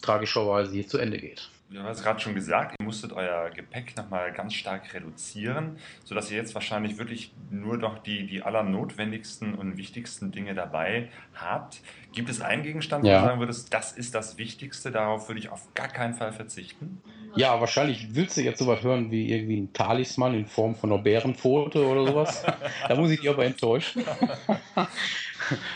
tragischerweise 0.00 0.72
hier 0.72 0.86
zu 0.86 0.98
Ende 0.98 1.18
geht. 1.18 1.48
Du 1.72 1.82
hast 1.82 2.02
gerade 2.02 2.20
schon 2.20 2.34
gesagt, 2.34 2.76
ihr 2.78 2.84
musstet 2.84 3.12
euer 3.14 3.48
Gepäck 3.48 3.96
nochmal 3.96 4.30
ganz 4.32 4.52
stark 4.52 4.92
reduzieren, 4.92 5.78
sodass 6.04 6.30
ihr 6.30 6.36
jetzt 6.36 6.54
wahrscheinlich 6.54 6.98
wirklich 6.98 7.32
nur 7.50 7.78
noch 7.78 7.98
die, 7.98 8.26
die 8.26 8.42
allernotwendigsten 8.42 9.54
und 9.54 9.78
wichtigsten 9.78 10.32
Dinge 10.32 10.54
dabei 10.54 11.08
habt. 11.34 11.80
Gibt 12.12 12.28
es 12.28 12.42
einen 12.42 12.62
Gegenstand, 12.62 13.04
wo 13.04 13.08
Ja. 13.08 13.20
du 13.20 13.26
sagen 13.26 13.40
würdest, 13.40 13.72
das 13.72 13.92
ist 13.92 14.14
das 14.14 14.36
Wichtigste, 14.36 14.90
darauf 14.90 15.28
würde 15.28 15.38
ich 15.40 15.48
auf 15.48 15.72
gar 15.72 15.88
keinen 15.88 16.12
Fall 16.12 16.32
verzichten? 16.32 17.00
Ja, 17.36 17.58
wahrscheinlich 17.58 18.14
willst 18.14 18.36
du 18.36 18.42
jetzt 18.42 18.58
sowas 18.58 18.82
hören 18.82 19.10
wie 19.10 19.32
irgendwie 19.32 19.56
ein 19.62 19.72
Talisman 19.72 20.34
in 20.34 20.46
Form 20.46 20.74
von 20.74 20.92
einer 20.92 21.00
Bärenpfote 21.00 21.86
oder 21.86 22.04
sowas. 22.06 22.44
da 22.88 22.94
muss 22.96 23.10
ich 23.10 23.20
dich 23.20 23.30
aber 23.30 23.46
enttäuschen. 23.46 24.04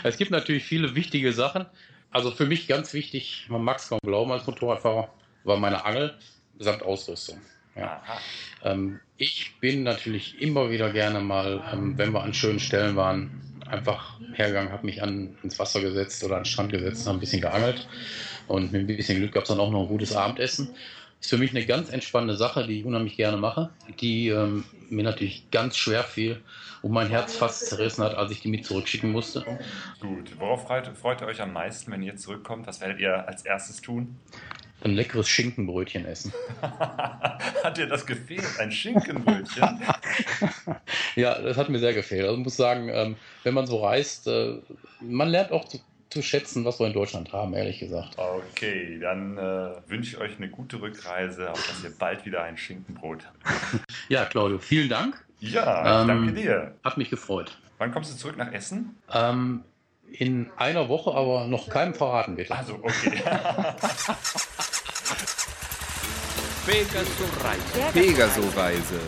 es 0.03 0.17
gibt 0.17 0.29
natürlich 0.29 0.63
viele 0.63 0.93
wichtige 0.93 1.33
Sachen. 1.33 1.65
Also 2.11 2.29
für 2.29 2.45
mich 2.45 2.67
ganz 2.67 2.93
wichtig, 2.93 3.47
man 3.49 3.63
mag 3.63 3.77
es 3.77 3.89
kaum 3.89 3.99
glauben 4.03 4.31
als 4.31 4.45
Motorradfahrer, 4.45 5.09
war 5.47 5.57
meine 5.57 5.85
Angel 5.85 6.13
samt 6.59 6.83
Ausrüstung. 6.83 7.39
Ja. 7.75 8.01
Ähm, 8.63 8.99
ich 9.17 9.53
bin 9.59 9.83
natürlich 9.83 10.41
immer 10.41 10.69
wieder 10.69 10.91
gerne 10.91 11.19
mal, 11.19 11.63
ähm, 11.71 11.97
wenn 11.97 12.11
wir 12.11 12.23
an 12.23 12.33
schönen 12.33 12.59
Stellen 12.59 12.95
waren, 12.95 13.41
einfach 13.69 14.19
hergegangen, 14.33 14.71
habe 14.71 14.85
mich 14.85 15.03
an, 15.03 15.37
ins 15.43 15.59
Wasser 15.59 15.81
gesetzt 15.81 16.23
oder 16.23 16.37
an 16.37 16.43
den 16.43 16.49
Strand 16.49 16.71
gesetzt 16.71 17.01
und 17.01 17.07
habe 17.07 17.17
ein 17.17 17.19
bisschen 17.19 17.41
geangelt. 17.41 17.87
Und 18.47 18.71
mit 18.71 18.81
ein 18.81 18.87
bisschen 18.87 19.17
Glück 19.17 19.33
gab 19.33 19.43
es 19.43 19.49
dann 19.49 19.59
auch 19.59 19.71
noch 19.71 19.81
ein 19.81 19.87
gutes 19.87 20.15
Abendessen. 20.15 20.69
Ist 21.19 21.29
für 21.29 21.37
mich 21.37 21.51
eine 21.51 21.65
ganz 21.65 21.89
entspannende 21.89 22.37
Sache, 22.37 22.65
die 22.65 22.79
ich 22.79 22.85
unheimlich 22.85 23.17
gerne 23.17 23.37
mache, 23.37 23.69
die 23.99 24.29
ähm, 24.29 24.63
mir 24.89 25.03
natürlich 25.03 25.49
ganz 25.51 25.75
schwer 25.75 26.03
fiel 26.03 26.41
und 26.81 26.91
mein 26.91 27.09
Herz 27.09 27.35
fast 27.35 27.65
zerrissen 27.67 28.03
hat, 28.03 28.15
als 28.15 28.31
ich 28.31 28.41
die 28.41 28.49
mit 28.49 28.65
zurückschicken 28.65 29.11
musste. 29.11 29.43
Gut, 29.99 30.39
worauf 30.39 30.67
freut, 30.67 30.87
freut 30.95 31.21
ihr 31.21 31.27
euch 31.27 31.41
am 31.41 31.53
meisten, 31.53 31.91
wenn 31.91 32.03
ihr 32.03 32.15
zurückkommt? 32.15 32.67
Was 32.67 32.81
werdet 32.81 32.99
ihr 32.99 33.27
als 33.27 33.43
erstes 33.43 33.81
tun? 33.81 34.15
Ein 34.83 34.93
leckeres 34.93 35.27
Schinkenbrötchen 35.27 36.05
essen. 36.05 36.31
Hat 36.61 37.77
dir 37.77 37.87
das 37.87 38.05
gefehlt? 38.05 38.45
Ein 38.59 38.71
Schinkenbrötchen? 38.71 39.81
Ja, 41.15 41.39
das 41.41 41.57
hat 41.57 41.69
mir 41.69 41.79
sehr 41.79 41.93
gefehlt. 41.95 42.25
Also 42.25 42.37
ich 42.37 42.43
muss 42.43 42.55
sagen, 42.57 42.89
ähm, 42.89 43.15
wenn 43.43 43.55
man 43.55 43.65
so 43.65 43.83
reist, 43.83 44.27
äh, 44.27 44.59
man 45.01 45.29
lernt 45.29 45.51
auch 45.51 45.65
zu, 45.65 45.79
zu 46.11 46.21
schätzen, 46.21 46.63
was 46.63 46.79
wir 46.79 46.85
in 46.85 46.93
Deutschland 46.93 47.33
haben, 47.33 47.53
ehrlich 47.55 47.79
gesagt. 47.79 48.15
Okay, 48.17 48.99
dann 48.99 49.35
äh, 49.37 49.71
wünsche 49.87 50.15
ich 50.15 50.17
euch 50.21 50.37
eine 50.37 50.47
gute 50.49 50.79
Rückreise, 50.79 51.49
auf 51.51 51.67
dass 51.67 51.83
ihr 51.83 51.91
bald 51.97 52.23
wieder 52.25 52.43
ein 52.43 52.55
Schinkenbrot 52.57 53.23
habt. 53.25 53.81
Ja, 54.09 54.25
Claudio, 54.25 54.59
vielen 54.59 54.89
Dank. 54.89 55.15
Ja, 55.39 55.81
ich 55.83 56.01
Ähm, 56.01 56.07
danke 56.07 56.33
dir. 56.33 56.75
Hat 56.83 56.97
mich 56.97 57.09
gefreut. 57.09 57.57
Wann 57.79 57.91
kommst 57.91 58.13
du 58.13 58.17
zurück 58.17 58.37
nach 58.37 58.51
Essen? 58.53 58.95
Ähm, 59.11 59.63
in 60.11 60.49
einer 60.57 60.89
Woche, 60.89 61.13
aber 61.13 61.45
noch 61.47 61.69
keinem 61.69 61.93
verraten, 61.93 62.35
bitte. 62.35 62.55
Also, 62.55 62.75
okay. 62.75 63.21
Pegaso-Reise. 67.93 68.99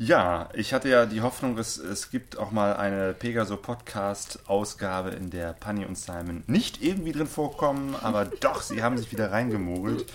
Ja, 0.00 0.48
ich 0.54 0.72
hatte 0.72 0.88
ja 0.88 1.06
die 1.06 1.22
Hoffnung, 1.22 1.58
es, 1.58 1.76
es 1.76 2.10
gibt 2.10 2.38
auch 2.38 2.52
mal 2.52 2.76
eine 2.76 3.14
Pegaso 3.14 3.56
Podcast 3.56 4.38
Ausgabe, 4.46 5.10
in 5.10 5.30
der 5.30 5.52
Panny 5.54 5.84
und 5.84 5.98
Simon 5.98 6.44
nicht 6.46 6.82
irgendwie 6.82 7.10
drin 7.10 7.26
vorkommen, 7.26 7.96
aber 8.00 8.24
doch, 8.40 8.62
sie 8.62 8.82
haben 8.82 8.96
sich 8.96 9.10
wieder 9.10 9.32
reingemogelt. 9.32 10.06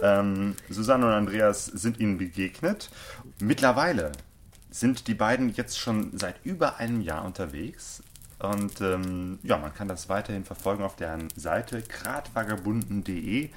Ähm, 0.00 0.54
Susanne 0.70 1.06
und 1.06 1.12
Andreas 1.12 1.66
sind 1.66 1.98
ihnen 1.98 2.18
begegnet. 2.18 2.88
Mittlerweile 3.40 4.12
sind 4.72 5.06
die 5.06 5.14
beiden 5.14 5.52
jetzt 5.54 5.78
schon 5.78 6.18
seit 6.18 6.44
über 6.44 6.78
einem 6.78 7.00
Jahr 7.00 7.24
unterwegs. 7.24 8.02
Und 8.42 8.80
ähm, 8.80 9.38
ja, 9.44 9.56
man 9.56 9.72
kann 9.72 9.86
das 9.86 10.08
weiterhin 10.08 10.44
verfolgen 10.44 10.82
auf 10.82 10.96
deren 10.96 11.28
Seite 11.36 11.80
kratvagabunden.de, 11.80 13.50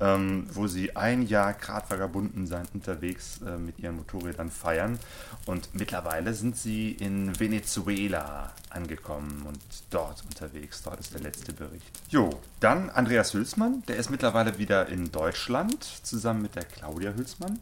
ähm, 0.00 0.46
wo 0.52 0.68
sie 0.68 0.94
ein 0.94 1.22
Jahr 1.22 1.52
Kratvagabunden 1.54 2.46
sein 2.46 2.68
unterwegs 2.72 3.40
äh, 3.44 3.58
mit 3.58 3.80
ihren 3.80 3.96
Motorrädern 3.96 4.50
feiern. 4.50 4.98
Und 5.46 5.74
mittlerweile 5.74 6.34
sind 6.34 6.56
sie 6.56 6.92
in 6.92 7.38
Venezuela 7.40 8.52
angekommen 8.70 9.44
und 9.46 9.60
dort 9.90 10.22
unterwegs. 10.24 10.82
Dort 10.84 11.00
ist 11.00 11.14
der 11.14 11.20
letzte 11.20 11.52
Bericht. 11.52 12.00
Jo, 12.08 12.38
dann 12.60 12.90
Andreas 12.90 13.34
Hülsmann, 13.34 13.82
der 13.88 13.96
ist 13.96 14.08
mittlerweile 14.08 14.58
wieder 14.58 14.86
in 14.86 15.10
Deutschland 15.10 15.82
zusammen 15.82 16.42
mit 16.42 16.54
der 16.54 16.64
Claudia 16.64 17.12
Hülsmann. 17.12 17.58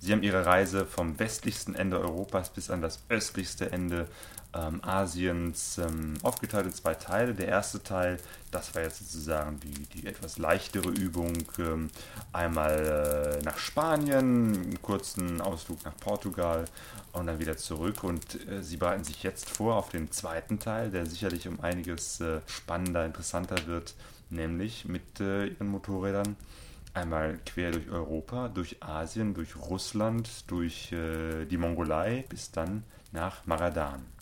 Sie 0.00 0.12
haben 0.12 0.22
ihre 0.22 0.46
Reise 0.46 0.86
vom 0.86 1.18
westlichsten 1.18 1.74
Ende 1.74 2.00
Europas 2.00 2.48
bis 2.48 2.70
an 2.70 2.80
das 2.80 3.00
östlichste 3.10 3.70
Ende 3.72 4.08
ähm, 4.54 4.80
Asiens 4.82 5.78
ähm, 5.78 6.14
aufgeteilt 6.22 6.66
in 6.66 6.72
zwei 6.72 6.94
Teile. 6.94 7.34
Der 7.34 7.48
erste 7.48 7.82
Teil, 7.82 8.18
das 8.50 8.74
war 8.74 8.82
jetzt 8.82 8.98
sozusagen 8.98 9.58
die, 9.60 9.72
die 9.72 10.06
etwas 10.06 10.38
leichtere 10.38 10.90
Übung. 10.90 11.32
Ähm, 11.58 11.90
einmal 12.32 13.38
äh, 13.40 13.44
nach 13.44 13.58
Spanien, 13.58 14.54
einen 14.54 14.82
kurzen 14.82 15.40
Ausflug 15.40 15.84
nach 15.84 15.96
Portugal 15.96 16.64
und 17.12 17.26
dann 17.26 17.38
wieder 17.38 17.56
zurück. 17.56 18.04
Und 18.04 18.48
äh, 18.48 18.62
sie 18.62 18.76
bereiten 18.76 19.04
sich 19.04 19.22
jetzt 19.22 19.50
vor 19.50 19.76
auf 19.76 19.88
den 19.90 20.10
zweiten 20.12 20.58
Teil, 20.58 20.90
der 20.90 21.06
sicherlich 21.06 21.48
um 21.48 21.60
einiges 21.60 22.20
äh, 22.20 22.40
spannender, 22.46 23.04
interessanter 23.04 23.66
wird, 23.66 23.94
nämlich 24.30 24.84
mit 24.86 25.20
äh, 25.20 25.46
ihren 25.46 25.68
Motorrädern. 25.68 26.36
Einmal 26.94 27.40
quer 27.44 27.72
durch 27.72 27.90
Europa, 27.90 28.48
durch 28.48 28.80
Asien, 28.80 29.34
durch 29.34 29.56
Russland, 29.56 30.48
durch 30.48 30.92
äh, 30.92 31.44
die 31.44 31.56
Mongolei 31.56 32.24
bis 32.28 32.52
dann 32.52 32.84
nach 33.10 33.44
Maradan. 33.46 34.13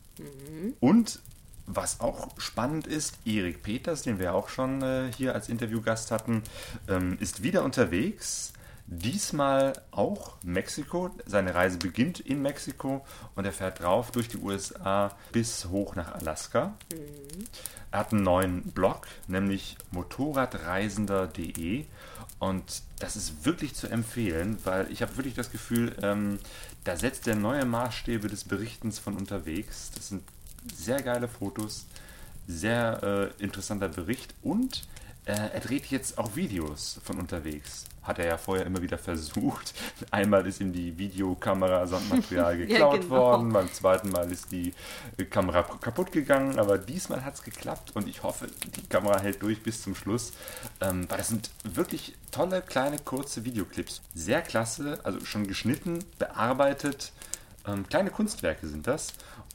Und 0.81 1.21
was 1.67 2.01
auch 2.01 2.29
spannend 2.39 2.87
ist, 2.87 3.19
Erik 3.25 3.63
Peters, 3.63 4.03
den 4.03 4.19
wir 4.19 4.35
auch 4.35 4.49
schon 4.49 4.83
äh, 4.83 5.11
hier 5.17 5.35
als 5.35 5.49
Interviewgast 5.49 6.11
hatten, 6.11 6.43
ähm, 6.89 7.17
ist 7.21 7.43
wieder 7.43 7.65
unterwegs. 7.65 8.53
Diesmal 8.87 9.73
auch 9.91 10.35
Mexiko. 10.43 11.11
Seine 11.25 11.55
Reise 11.55 11.79
beginnt 11.79 12.21
in 12.21 12.43
Mexiko 12.43 13.07
und 13.37 13.45
er 13.45 13.53
fährt 13.53 13.81
drauf 13.81 14.11
durch 14.11 14.29
die 14.29 14.39
USA 14.39 15.17
bis 15.31 15.67
hoch 15.67 15.95
nach 15.95 16.13
Alaska. 16.13 16.75
Er 17.91 17.99
hat 17.99 18.13
einen 18.13 18.23
neuen 18.23 18.63
Blog, 18.73 19.07
nämlich 19.29 19.77
motorradreisender.de. 19.93 21.87
Und 22.43 22.83
das 22.99 23.15
ist 23.15 23.45
wirklich 23.45 23.75
zu 23.75 23.87
empfehlen, 23.87 24.59
weil 24.65 24.91
ich 24.91 25.01
habe 25.01 25.17
wirklich 25.17 25.35
das 25.35 25.53
Gefühl, 25.53 25.95
ähm, 26.03 26.41
da 26.83 26.97
setzt 26.97 27.29
er 27.29 27.37
neue 27.37 27.65
Maßstäbe 27.65 28.27
des 28.27 28.43
Berichtens 28.43 28.99
von 28.99 29.17
unterwegs. 29.17 29.93
Das 29.95 30.09
sind 30.09 30.25
sehr 30.75 31.01
geile 31.03 31.29
Fotos, 31.29 31.87
sehr 32.49 33.33
äh, 33.39 33.43
interessanter 33.45 33.89
Bericht 33.89 34.35
und 34.43 34.89
äh, 35.25 35.33
er 35.33 35.61
dreht 35.61 35.87
jetzt 35.87 36.19
auch 36.19 36.35
Videos 36.35 36.99
von 37.05 37.21
unterwegs. 37.21 37.85
Hat 38.03 38.19
er 38.19 38.27
ja 38.27 38.37
vorher 38.37 38.67
immer 38.67 38.83
wieder 38.83 38.99
versucht. 38.99 39.73
Einmal 40.11 40.45
ist 40.49 40.61
ihm 40.61 40.73
die 40.73 40.99
Videokamera 40.99 41.87
samt 41.87 42.11
Material 42.11 42.57
geklaut 42.67 43.03
genau. 43.03 43.11
worden, 43.11 43.53
beim 43.53 43.73
zweiten 43.73 44.11
Mal 44.11 44.31
ist 44.33 44.51
die 44.51 44.75
äh, 45.19 45.25
Kamera 45.25 45.63
kaputt 45.63 46.11
gegangen, 46.11 46.59
aber 46.59 46.77
diesmal 46.77 47.25
hat 47.25 47.35
es 47.35 47.43
geklappt 47.45 47.93
und 47.95 48.09
ich 48.09 48.25
hoffe, 48.25 48.49
die 48.75 48.89
Kamera 48.89 49.21
hält 49.21 49.41
durch 49.43 49.63
bis 49.63 49.83
zum 49.83 49.95
Schluss, 49.95 50.33
ähm, 50.81 51.09
weil 51.09 51.19
das 51.19 51.29
sind 51.29 51.51
wirklich 51.63 52.15
tolle, 52.33 52.61
kleine, 52.61 52.99
kurze 52.99 53.45
Videoclips. 53.45 54.03
Sehr 54.15 54.43
klasse, 54.43 54.99
also 55.05 55.25
schon 55.25 55.47
geschnitten, 55.47 56.01
bearbeitet. 56.19 57.13
Ähm, 57.65 57.87
kleine 57.87 58.11
Kunstwerke 58.11 58.67
sind 58.67 58.89
das. 58.89 59.13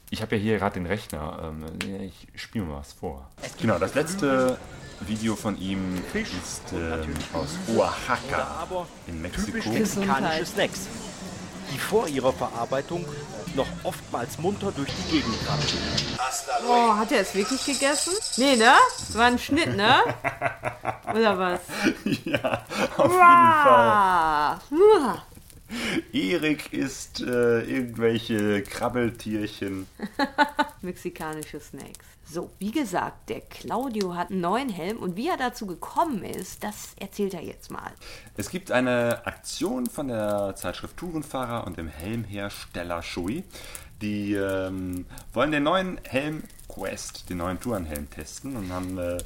Ich 0.09 0.21
habe 0.21 0.37
ja 0.37 0.41
hier 0.41 0.57
gerade 0.57 0.75
den 0.75 0.85
Rechner. 0.85 1.53
Ähm, 1.53 1.65
ich 2.01 2.41
spiele 2.41 2.63
mal 2.63 2.77
was 2.79 2.93
vor. 2.93 3.29
Genau, 3.59 3.77
das 3.77 3.93
letzte 3.95 4.57
Video 5.01 5.35
von 5.35 5.57
ihm 5.59 6.01
ist 6.13 6.73
ähm, 6.73 7.13
aus 7.33 7.57
Oaxaca 7.75 8.47
aber 8.61 8.87
in 9.07 9.21
Mexiko. 9.21 9.69
mexikanische 9.69 10.45
Snacks, 10.45 10.87
die 11.71 11.77
vor 11.77 12.07
ihrer 12.07 12.33
Verarbeitung 12.33 13.05
noch 13.55 13.67
oftmals 13.83 14.37
munter 14.39 14.71
durch 14.71 14.89
die 14.89 15.11
Gegend 15.17 15.35
krabbeln. 15.45 15.67
Oh, 16.67 16.95
hat 16.95 17.11
er 17.11 17.21
es 17.21 17.33
wirklich 17.35 17.65
gegessen? 17.65 18.13
Nee, 18.37 18.55
ne? 18.55 18.73
Das 18.97 19.17
war 19.17 19.25
ein 19.25 19.39
Schnitt, 19.39 19.75
ne? 19.75 20.01
Oder 21.13 21.37
was? 21.37 21.59
ja, 22.25 22.65
auf 22.97 23.11
jeden 23.11 23.17
Fall. 23.61 25.21
Erik 26.13 26.73
isst 26.73 27.21
äh, 27.21 27.61
irgendwelche 27.61 28.63
Krabbeltierchen. 28.63 29.87
Mexikanische 30.81 31.59
Snacks. 31.59 32.05
So, 32.29 32.49
wie 32.59 32.71
gesagt, 32.71 33.29
der 33.29 33.39
Claudio 33.39 34.15
hat 34.15 34.31
einen 34.31 34.41
neuen 34.41 34.67
Helm 34.67 34.97
und 34.97 35.15
wie 35.15 35.29
er 35.29 35.37
dazu 35.37 35.65
gekommen 35.65 36.23
ist, 36.23 36.61
das 36.61 36.93
erzählt 36.99 37.33
er 37.33 37.41
jetzt 37.41 37.71
mal. 37.71 37.91
Es 38.35 38.49
gibt 38.49 38.69
eine 38.69 39.25
Aktion 39.25 39.85
von 39.85 40.09
der 40.09 40.53
Zeitschrift 40.57 40.97
Tourenfahrer 40.97 41.65
und 41.65 41.77
dem 41.77 41.87
Helmhersteller 41.87 43.01
Shui. 43.01 43.45
Die 44.01 44.33
ähm, 44.33 45.05
wollen 45.33 45.51
den 45.51 45.63
neuen 45.63 45.99
Helm 46.03 46.43
Quest, 46.67 47.29
den 47.29 47.37
neuen 47.37 47.59
Tourenhelm 47.59 48.09
testen 48.09 48.57
und 48.57 48.71
haben 48.71 48.97
äh, 48.97 49.17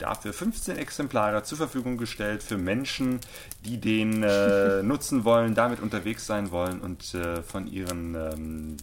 dafür 0.00 0.32
15 0.32 0.76
Exemplare 0.76 1.42
zur 1.42 1.58
Verfügung 1.58 1.96
gestellt 1.96 2.42
für 2.42 2.58
Menschen, 2.58 3.20
die 3.64 3.78
den 3.78 4.22
äh, 4.22 4.82
nutzen 4.82 5.24
wollen, 5.24 5.54
damit 5.54 5.80
unterwegs 5.80 6.26
sein 6.26 6.50
wollen 6.50 6.80
und 6.80 7.14
äh, 7.14 7.42
von 7.42 7.66
ihren 7.66 8.14
ähm, 8.14 8.76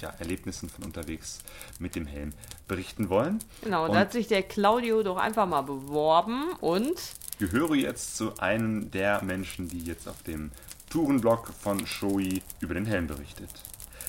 ja, 0.00 0.10
Erlebnissen 0.18 0.68
von 0.68 0.84
unterwegs 0.84 1.40
mit 1.78 1.94
dem 1.94 2.06
Helm 2.06 2.32
berichten 2.68 3.08
wollen. 3.08 3.38
Genau, 3.62 3.86
Und 3.86 3.94
da 3.94 4.00
hat 4.00 4.12
sich 4.12 4.26
der 4.26 4.42
Claudio 4.42 5.02
doch 5.02 5.16
einfach 5.16 5.46
mal 5.46 5.62
beworben 5.62 6.52
und 6.60 6.94
gehöre 7.38 7.74
jetzt 7.74 8.16
zu 8.16 8.38
einem 8.38 8.90
der 8.90 9.22
Menschen, 9.22 9.68
die 9.68 9.80
jetzt 9.80 10.08
auf 10.08 10.22
dem 10.22 10.50
Tourenblog 10.90 11.48
von 11.48 11.86
Shoei 11.86 12.40
über 12.60 12.74
den 12.74 12.86
Helm 12.86 13.06
berichtet. 13.06 13.50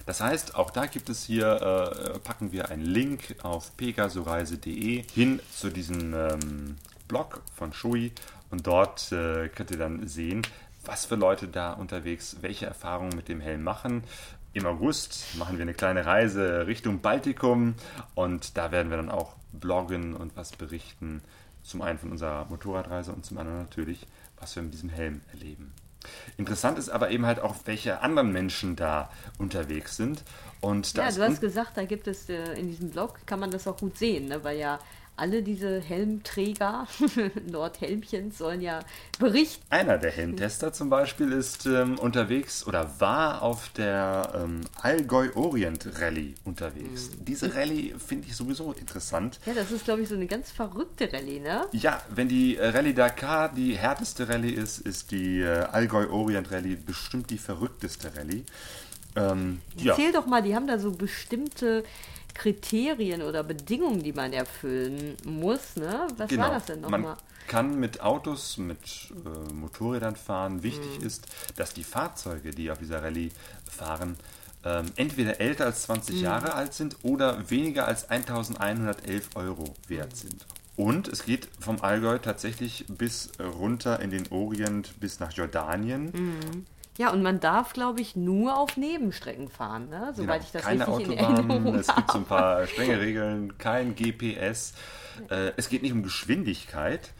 Das 0.06 0.22
heißt, 0.22 0.56
auch 0.56 0.70
da 0.70 0.86
gibt 0.86 1.10
es 1.10 1.24
hier, 1.24 1.48
äh, 1.48 2.20
packen 2.20 2.52
wir 2.52 2.70
einen 2.70 2.86
Link 2.86 3.38
auf 3.42 3.76
pegasoreise.de 3.76 5.04
hin 5.14 5.40
zu 5.52 5.70
diesem 5.72 6.14
ähm, 6.14 6.76
Blog 7.08 7.42
von 7.56 7.74
Shoei 7.74 8.12
und 8.52 8.68
dort 8.68 9.12
äh, 9.12 9.50
könnt 9.50 9.72
ihr 9.72 9.78
dann 9.78 10.08
sehen, 10.08 10.44
was 10.86 11.06
für 11.06 11.16
Leute 11.16 11.48
da 11.48 11.74
unterwegs 11.74 12.38
welche 12.42 12.68
Erfahrungen 12.68 13.16
mit 13.16 13.28
dem 13.30 13.42
Helm 13.42 13.64
machen. 13.64 14.04
Im 14.54 14.68
August 14.68 15.36
machen 15.38 15.58
wir 15.58 15.64
eine 15.64 15.74
kleine 15.74 16.06
Reise 16.06 16.68
Richtung 16.68 17.02
Baltikum 17.02 17.74
und 18.14 18.58
da 18.58 18.72
werden 18.72 18.90
wir 18.92 18.98
dann 18.98 19.10
auch 19.10 19.34
bloggen 19.52 20.16
und 20.16 20.38
was 20.38 20.52
berichten. 20.52 21.22
Zum 21.64 21.82
einen 21.82 21.98
von 21.98 22.12
unserer 22.12 22.46
Motorradreise 22.46 23.12
und 23.12 23.26
zum 23.26 23.40
anderen 23.40 23.60
natürlich, 23.60 24.06
was 24.40 24.56
wir 24.56 24.62
mit 24.62 24.74
diesem 24.74 24.90
Helm 24.90 25.22
erleben. 25.34 25.74
Interessant 26.38 26.78
ist 26.78 26.90
aber 26.90 27.12
eben 27.12 27.26
halt 27.26 27.40
auch, 27.40 27.56
welche 27.66 28.02
anderen 28.02 28.32
Menschen 28.32 28.76
da 28.76 29.10
unterwegs 29.38 29.98
sind. 29.98 30.24
Und 30.62 30.94
ja, 30.94 31.12
du 31.12 31.22
hast 31.22 31.42
gesagt, 31.42 31.78
da 31.78 31.86
gibt 31.86 32.08
es 32.08 32.30
äh, 32.30 32.54
in 32.54 32.68
diesem 32.68 32.90
Blog, 32.90 33.20
kann 33.26 33.40
man 33.40 33.52
das 33.52 33.68
auch 33.68 33.78
gut 33.78 33.98
sehen, 33.98 34.28
ne? 34.28 34.44
weil 34.44 34.58
ja 34.58 34.80
alle 35.18 35.44
diese 35.44 35.80
Helmträger, 35.80 36.88
Nordhelmchens, 37.50 38.38
sollen 38.38 38.62
ja 38.62 38.80
berichten. 39.20 39.64
Einer 39.70 39.98
der 39.98 40.12
Helmtester 40.12 40.74
zum 40.74 40.90
Beispiel 40.90 41.32
ist 41.32 41.66
ähm, 41.66 41.98
unterwegs 42.00 42.68
oder 42.68 43.00
war 43.00 43.42
auf 43.42 43.70
der 43.70 44.34
ähm, 44.36 44.62
Allgäu 44.82 45.30
Orient 45.36 45.88
Rallye 46.00 46.36
unterwegs. 46.44 47.10
Mhm. 47.10 47.26
Diese 47.26 47.56
Rallye 47.56 47.96
finde 47.98 48.28
ich 48.28 48.36
sowieso 48.36 48.74
interessant. 48.74 49.40
Ja, 49.46 49.54
das 49.54 49.72
ist, 49.72 49.86
glaube 49.86 50.02
ich, 50.02 50.10
so 50.10 50.16
eine 50.16 50.28
ganz 50.28 50.52
verrückte 50.52 51.12
Rallye, 51.12 51.40
ne? 51.40 51.66
Ja, 51.72 52.02
wenn 52.10 52.28
die 52.28 52.58
äh, 52.58 52.68
Rallye 52.68 52.94
Dakar 52.94 53.54
die 53.54 53.78
härteste 53.78 54.28
Rallye 54.28 54.52
ist, 54.52 54.80
ist 54.80 55.12
die 55.12 55.40
äh, 55.40 55.66
Allgäu 55.72 56.10
Orient 56.10 56.52
Rallye 56.52 56.76
bestimmt 56.76 57.30
die 57.30 57.38
verrückteste 57.38 58.16
Rallye. 58.16 58.44
Ähm, 59.16 59.62
ja, 59.78 59.94
Erzähl 59.94 60.12
doch 60.12 60.26
mal, 60.26 60.42
die 60.42 60.56
haben 60.56 60.68
da 60.68 60.78
so 60.78 60.92
bestimmte 60.92 61.84
Kriterien 62.36 63.24
oder 63.24 63.44
Bedingungen, 63.44 64.04
die 64.04 64.14
man 64.14 64.32
erfüllen 64.34 65.16
muss, 65.26 65.76
ne? 65.78 66.06
Was 66.18 66.30
genau. 66.30 66.44
war 66.44 66.52
das 66.52 66.66
denn 66.66 66.82
Man 66.82 67.02
nochmal? 67.02 67.18
kann 67.48 67.80
mit 67.80 68.02
Autos, 68.02 68.58
mit 68.58 68.80
äh, 69.26 69.54
Motorrädern 69.54 70.16
fahren. 70.16 70.62
Wichtig 70.62 71.00
Mhm. 71.00 71.06
ist, 71.08 71.26
dass 71.56 71.74
die 71.74 71.84
Fahrzeuge, 71.84 72.52
die 72.52 72.70
auf 72.72 72.78
dieser 72.80 73.02
Rallye 73.02 73.32
fahren, 73.70 74.18
ähm, 74.64 74.92
entweder 74.96 75.40
älter 75.40 75.66
als 75.66 75.84
20 75.84 76.18
Mhm. 76.18 76.22
Jahre 76.24 76.54
alt 76.56 76.74
sind 76.74 76.98
oder 77.04 77.50
weniger 77.50 77.88
als 77.88 78.10
1111 78.10 79.30
Euro 79.36 79.74
wert 79.88 80.16
sind. 80.16 80.46
Und 80.76 81.08
es 81.08 81.24
geht 81.24 81.48
vom 81.60 81.82
Allgäu 81.82 82.18
tatsächlich 82.20 82.86
bis 82.90 83.30
runter 83.40 84.00
in 84.02 84.10
den 84.12 84.28
Orient, 84.32 85.00
bis 85.00 85.20
nach 85.20 85.32
Jordanien. 85.32 86.12
Mhm. 86.14 86.66
Ja, 86.98 87.12
und 87.12 87.22
man 87.22 87.40
darf, 87.42 87.74
glaube 87.74 88.00
ich, 88.00 88.16
nur 88.16 88.58
auf 88.58 88.78
Nebenstrecken 88.78 89.50
fahren, 89.50 89.90
ne? 89.90 90.14
Soweit 90.16 90.44
ich 90.44 90.52
das 90.52 90.66
Genau. 90.66 90.86
keine 90.86 90.98
richtig 90.98 91.18
in 91.20 91.26
Autobahnen, 91.26 91.48
Erinnerung 91.50 91.76
es 91.76 91.88
gibt 91.96 92.12
so 92.12 92.18
ein 92.20 92.30
habe. 92.30 92.42
paar 92.42 92.68
strenge 92.68 93.00
Regeln, 93.02 93.58
kein 93.58 93.96
GPS. 93.96 94.74
Äh, 95.30 95.52
es 95.58 95.68
geht 95.70 95.82
nicht 95.82 95.92
um 95.92 96.04
Geschwindigkeit. 96.04 97.12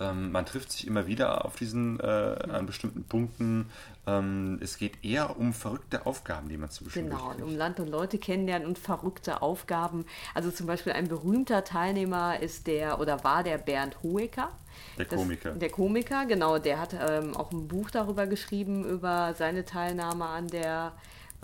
Ähm, 0.00 0.32
man 0.32 0.44
trifft 0.44 0.72
sich 0.72 0.86
immer 0.86 1.06
wieder 1.06 1.44
auf 1.44 1.54
diesen, 1.56 2.00
äh, 2.00 2.02
an 2.04 2.66
bestimmten 2.66 3.04
Punkten. 3.04 3.70
Ähm, 4.06 4.58
es 4.60 4.76
geht 4.76 5.04
eher 5.04 5.38
um 5.38 5.52
verrückte 5.52 6.04
Aufgaben, 6.06 6.48
die 6.48 6.56
man 6.56 6.68
zu 6.70 6.84
bestimmen 6.84 7.10
Genau, 7.10 7.28
kriegt. 7.28 7.42
um 7.42 7.56
Land 7.56 7.78
und 7.78 7.88
Leute 7.88 8.18
kennenlernen 8.18 8.66
und 8.66 8.78
verrückte 8.78 9.40
Aufgaben. 9.40 10.04
Also 10.34 10.50
zum 10.50 10.66
Beispiel 10.66 10.92
ein 10.92 11.06
berühmter 11.08 11.62
Teilnehmer 11.64 12.40
ist 12.40 12.66
der 12.66 12.98
oder 13.00 13.22
war 13.22 13.44
der 13.44 13.58
Bernd 13.58 13.96
Hoeker. 14.02 14.50
Der 14.98 15.06
Komiker. 15.06 15.52
der 15.52 15.70
Komiker, 15.70 16.26
genau. 16.26 16.58
Der 16.58 16.80
hat 16.80 16.94
ähm, 16.94 17.36
auch 17.36 17.52
ein 17.52 17.68
Buch 17.68 17.90
darüber 17.90 18.26
geschrieben, 18.26 18.84
über 18.84 19.34
seine 19.38 19.64
Teilnahme 19.64 20.24
an 20.26 20.48
der 20.48 20.92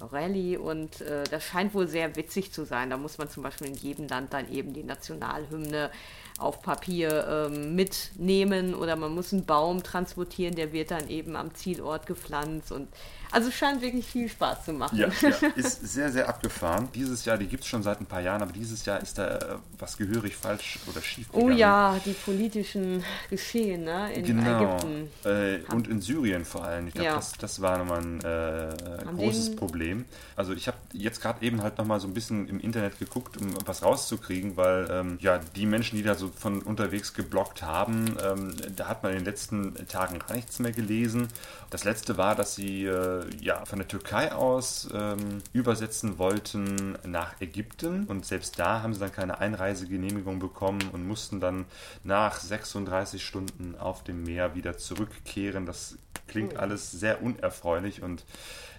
Rallye 0.01 0.57
und 0.57 1.01
äh, 1.03 1.25
das 1.31 1.45
scheint 1.45 1.75
wohl 1.75 1.87
sehr 1.87 2.17
witzig 2.17 2.53
zu 2.53 2.65
sein. 2.65 2.91
Da 2.91 2.97
muss 2.97 3.19
man 3.19 3.29
zum 3.29 3.43
Beispiel 3.43 3.69
in 3.69 3.75
jedem 3.75 4.09
Land 4.09 4.33
dann 4.33 4.51
eben 4.51 4.73
die 4.73 4.83
Nationalhymne 4.83 5.91
auf 6.41 6.63
Papier 6.63 7.49
ähm, 7.51 7.75
mitnehmen 7.75 8.75
oder 8.75 8.97
man 8.97 9.15
muss 9.15 9.33
einen 9.33 9.45
Baum 9.45 9.83
transportieren, 9.83 10.55
der 10.55 10.73
wird 10.73 10.91
dann 10.91 11.09
eben 11.09 11.37
am 11.37 11.55
Zielort 11.55 12.07
gepflanzt 12.07 12.73
und 12.73 12.89
also 13.31 13.49
es 13.49 13.55
scheint 13.55 13.81
wirklich 13.83 14.07
viel 14.07 14.29
Spaß 14.29 14.65
zu 14.65 14.73
machen. 14.73 14.97
Ja, 14.99 15.09
ja, 15.21 15.29
ist 15.57 15.83
sehr, 15.93 16.11
sehr 16.11 16.29
abgefahren. 16.29 16.89
Dieses 16.95 17.25
Jahr, 17.25 17.39
die 17.39 17.47
gibt 17.47 17.63
es 17.65 17.69
schon 17.69 17.83
seit 17.83 18.01
ein 18.01 18.07
paar 18.07 18.21
Jahren, 18.21 18.43
aber 18.43 18.53
dieses 18.53 18.85
Jahr 18.85 19.01
ist 19.01 19.19
da 19.19 19.37
äh, 19.39 19.57
was 19.79 19.97
gehörig 19.97 20.37
falsch 20.37 20.79
oder 20.89 21.01
schief 21.03 21.29
Oh 21.33 21.41
gegangen. 21.43 21.59
ja, 21.59 22.01
die 22.05 22.13
politischen 22.13 23.05
Geschehen 23.29 23.85
ne, 23.85 24.13
in 24.13 24.25
Genau. 24.25 24.77
Ägypten. 24.77 25.09
Äh, 25.25 25.59
und 25.73 25.89
in 25.89 26.01
Syrien 26.01 26.45
vor 26.45 26.65
allem. 26.65 26.89
Ich 26.89 26.95
glaube, 26.95 27.07
Ja. 27.07 27.17
das, 27.17 27.33
das 27.33 27.61
war 27.61 27.79
nochmal 27.79 28.01
ein 28.01 28.21
äh, 28.25 29.05
großes 29.17 29.57
Problem. 29.57 30.05
Also 30.37 30.53
ich 30.53 30.67
habe 30.67 30.77
jetzt 30.93 31.21
gerade 31.21 31.45
eben 31.45 31.63
halt 31.63 31.79
nochmal 31.79 32.01
so 32.01 32.07
ein 32.09 32.15
bisschen 32.15 32.49
im 32.49 32.61
Internet 32.61 32.99
geguckt, 32.99 33.37
um 33.37 33.55
was 33.67 33.83
rauszukriegen, 33.83 34.57
weil 34.57 34.89
ähm, 34.91 35.19
ja 35.21 35.39
die 35.57 35.67
Menschen, 35.67 35.97
die 35.97 36.03
da 36.03 36.15
so 36.15 36.31
von 36.37 36.63
unterwegs 36.63 37.15
geblockt 37.15 37.63
haben, 37.63 38.17
ähm, 38.25 38.55
da 38.77 38.89
hat 38.89 39.03
man 39.03 39.13
in 39.13 39.19
den 39.19 39.25
letzten 39.25 39.75
Tagen 39.89 40.19
gar 40.19 40.35
nichts 40.35 40.59
mehr 40.59 40.73
gelesen. 40.73 41.29
Das 41.71 41.85
letzte 41.85 42.17
war, 42.17 42.35
dass 42.35 42.55
sie 42.55 42.85
äh, 42.85 43.20
ja 43.41 43.65
von 43.65 43.79
der 43.79 43.89
Türkei 43.89 44.33
aus 44.33 44.89
ähm, 44.93 45.43
übersetzen 45.53 46.19
wollten 46.19 46.99
nach 47.05 47.41
Ägypten 47.41 48.05
und 48.05 48.27
selbst 48.27 48.59
da 48.59 48.83
haben 48.83 48.95
sie 48.95 49.01
dann 49.01 49.13
keine 49.13 49.39
Einreisegenehmigung 49.39 50.39
bekommen 50.39 50.81
und 50.93 51.07
mussten 51.07 51.41
dann 51.41 51.65
nach 52.05 52.39
36 52.41 53.25
Stunden 53.25 53.77
auf 53.79 54.05
dem 54.05 54.23
Meer 54.25 54.55
wieder 54.55 54.77
zurückkehren. 54.77 55.67
Das 55.67 55.97
klingt 56.29 56.57
alles 56.57 56.91
sehr 56.91 57.23
unerfreulich 57.23 58.03
und 58.03 58.25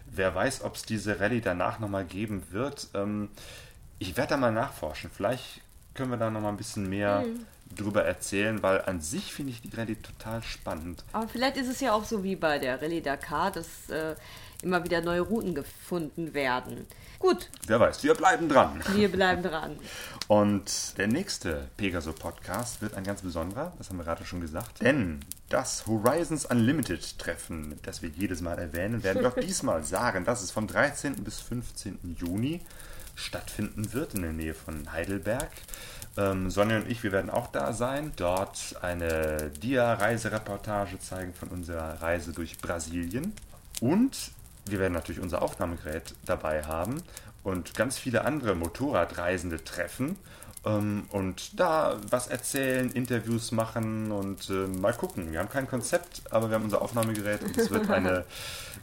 wer 0.05 0.33
weiß, 0.33 0.63
ob 0.63 0.75
es 0.75 0.83
diese 0.83 1.19
Rallye 1.19 1.41
danach 1.41 1.79
nochmal 1.79 2.05
geben 2.05 2.43
wird. 2.51 2.89
Ähm, 2.93 3.29
ich 3.99 4.17
werde 4.17 4.31
da 4.31 4.37
mal 4.37 4.51
nachforschen. 4.51 5.09
Vielleicht 5.13 5.61
können 5.93 6.11
wir 6.11 6.17
da 6.17 6.29
nochmal 6.29 6.53
ein 6.53 6.57
bisschen 6.57 6.89
mehr 6.89 7.25
drüber 7.75 8.03
erzählen, 8.03 8.61
weil 8.63 8.81
an 8.81 9.01
sich 9.01 9.33
finde 9.33 9.51
ich 9.51 9.61
die 9.61 9.75
Rallye 9.75 9.95
total 9.95 10.43
spannend. 10.43 11.03
Aber 11.13 11.27
vielleicht 11.27 11.57
ist 11.57 11.67
es 11.67 11.79
ja 11.79 11.93
auch 11.93 12.03
so 12.05 12.23
wie 12.23 12.35
bei 12.35 12.59
der 12.59 12.81
Rallye 12.81 13.01
Dakar, 13.01 13.51
dass 13.51 13.89
äh, 13.89 14.15
immer 14.61 14.83
wieder 14.83 15.01
neue 15.01 15.21
Routen 15.21 15.55
gefunden 15.55 16.33
werden. 16.33 16.85
Gut, 17.19 17.49
Wer 17.67 17.79
weiß, 17.79 18.03
wir 18.03 18.15
bleiben 18.15 18.49
dran. 18.49 18.81
wir 18.95 19.11
bleiben 19.11 19.43
dran. 19.43 19.77
Und 20.27 20.97
der 20.97 21.07
nächste 21.07 21.67
Pegaso-Podcast 21.77 22.81
wird 22.81 22.95
ein 22.95 23.03
ganz 23.03 23.21
besonderer, 23.21 23.73
das 23.77 23.89
haben 23.89 23.97
wir 23.97 24.05
gerade 24.05 24.25
schon 24.25 24.41
gesagt. 24.41 24.81
Denn 24.81 25.19
das 25.49 25.85
Horizons 25.85 26.45
Unlimited 26.45 27.19
Treffen, 27.19 27.77
das 27.83 28.01
wir 28.01 28.09
jedes 28.09 28.41
Mal 28.41 28.57
erwähnen, 28.57 29.03
werden 29.03 29.21
wir 29.21 29.29
auch 29.29 29.35
diesmal 29.39 29.83
sagen, 29.83 30.25
dass 30.25 30.41
es 30.41 30.49
vom 30.49 30.65
13. 30.67 31.23
bis 31.23 31.39
15. 31.41 32.17
Juni 32.19 32.61
stattfinden 33.21 33.93
wird 33.93 34.13
in 34.13 34.21
der 34.21 34.33
Nähe 34.33 34.53
von 34.53 34.91
Heidelberg. 34.91 35.49
Ähm, 36.17 36.49
Sonja 36.49 36.77
und 36.77 36.89
ich, 36.89 37.03
wir 37.03 37.11
werden 37.11 37.29
auch 37.29 37.47
da 37.47 37.73
sein, 37.73 38.11
dort 38.17 38.75
eine 38.81 39.51
Dia-Reisereportage 39.61 40.99
zeigen 40.99 41.33
von 41.33 41.49
unserer 41.49 42.01
Reise 42.01 42.33
durch 42.33 42.57
Brasilien. 42.57 43.33
Und 43.79 44.31
wir 44.65 44.79
werden 44.79 44.93
natürlich 44.93 45.21
unser 45.21 45.41
Aufnahmegerät 45.41 46.13
dabei 46.25 46.63
haben 46.63 47.01
und 47.43 47.73
ganz 47.75 47.97
viele 47.97 48.25
andere 48.25 48.55
Motorradreisende 48.55 49.63
treffen 49.63 50.17
ähm, 50.65 51.05
und 51.09 51.59
da 51.59 51.97
was 52.09 52.27
erzählen, 52.27 52.91
Interviews 52.91 53.51
machen 53.51 54.11
und 54.11 54.49
äh, 54.49 54.67
mal 54.67 54.93
gucken. 54.93 55.31
Wir 55.31 55.39
haben 55.39 55.49
kein 55.49 55.67
Konzept, 55.67 56.21
aber 56.29 56.49
wir 56.49 56.55
haben 56.55 56.65
unser 56.65 56.81
Aufnahmegerät 56.81 57.41
und 57.41 57.57
es 57.57 57.71
wird 57.71 57.89
eine 57.89 58.25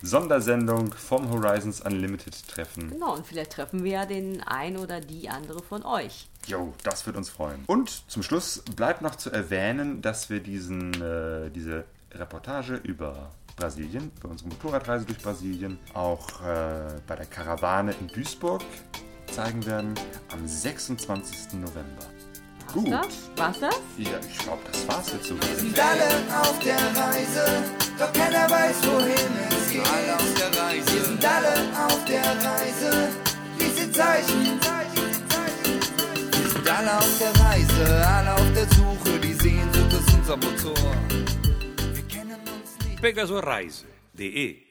Sondersendung 0.03 0.93
vom 0.93 1.31
Horizons 1.31 1.81
Unlimited 1.81 2.47
Treffen. 2.49 2.91
Genau, 2.91 3.15
und 3.15 3.27
vielleicht 3.27 3.53
treffen 3.53 3.85
wir 3.85 3.93
ja 3.93 4.07
den 4.07 4.43
ein 4.43 4.77
oder 4.77 5.01
die 5.01 5.29
andere 5.29 5.63
von 5.63 5.85
euch. 5.85 6.29
Jo, 6.47 6.73
das 6.83 7.07
wird 7.07 7.17
uns 7.17 7.29
freuen. 7.29 7.65
Und 7.67 8.11
zum 8.11 8.23
Schluss 8.23 8.63
bleibt 8.77 9.03
noch 9.03 9.17
zu 9.17 9.31
erwähnen, 9.31 10.01
dass 10.03 10.31
wir 10.31 10.41
diesen, 10.41 10.95
äh, 11.01 11.51
diese 11.51 11.85
Reportage 12.13 12.77
über 12.77 13.31
Brasilien, 13.57 14.13
über 14.19 14.31
unsere 14.31 14.51
Motorradreise 14.51 15.05
durch 15.05 15.19
Brasilien, 15.19 15.79
auch 15.95 16.41
äh, 16.43 17.01
bei 17.07 17.17
der 17.17 17.27
Karawane 17.27 17.95
in 18.01 18.07
Duisburg 18.09 18.63
zeigen 19.31 19.65
werden 19.67 19.95
am 20.33 20.47
26. 20.47 21.55
November. 21.55 22.18
Gut. 22.73 22.93
Das? 22.93 23.31
War's 23.37 23.61
das? 23.61 23.77
Ja, 23.97 24.19
ich 24.21 24.39
glaube, 24.39 24.63
das 24.71 24.87
war's 24.89 25.13
jetzt 25.13 25.29
so. 25.29 25.35
sind 25.57 25.79
alle 25.79 26.41
auf 26.41 26.59
der 26.59 26.77
Reise, 26.77 27.65
doch 27.99 28.13
keiner 28.13 28.51
weiß, 28.51 28.77
wohin 28.83 29.33
es 29.51 29.71
geht. 29.73 29.87
Alle 29.87 30.15
auf 30.15 30.35
der 30.35 30.63
Reise. 30.63 30.95
Wir 30.95 31.05
sind 31.05 31.25
alle 31.25 31.55
auf 31.87 32.05
der 32.05 32.23
Reise, 32.23 33.09
diese 33.59 33.91
Zeichen. 33.93 34.61
Wir 36.31 36.51
sind 36.51 36.71
alle 36.71 36.99
auf 36.99 37.19
der 37.19 37.45
Reise, 37.45 38.07
alle 38.07 38.35
auf 38.35 38.53
der 38.55 38.67
Suche, 38.77 39.19
die 39.19 39.33
Sehnsucht 39.35 39.93
ist 39.93 40.15
unser 40.15 40.37
Motor. 40.37 40.95
Wir 41.95 42.03
kennen 42.05 42.41
uns 42.41 42.87
nicht. 42.87 43.01
pegasoreise.de 43.01 44.68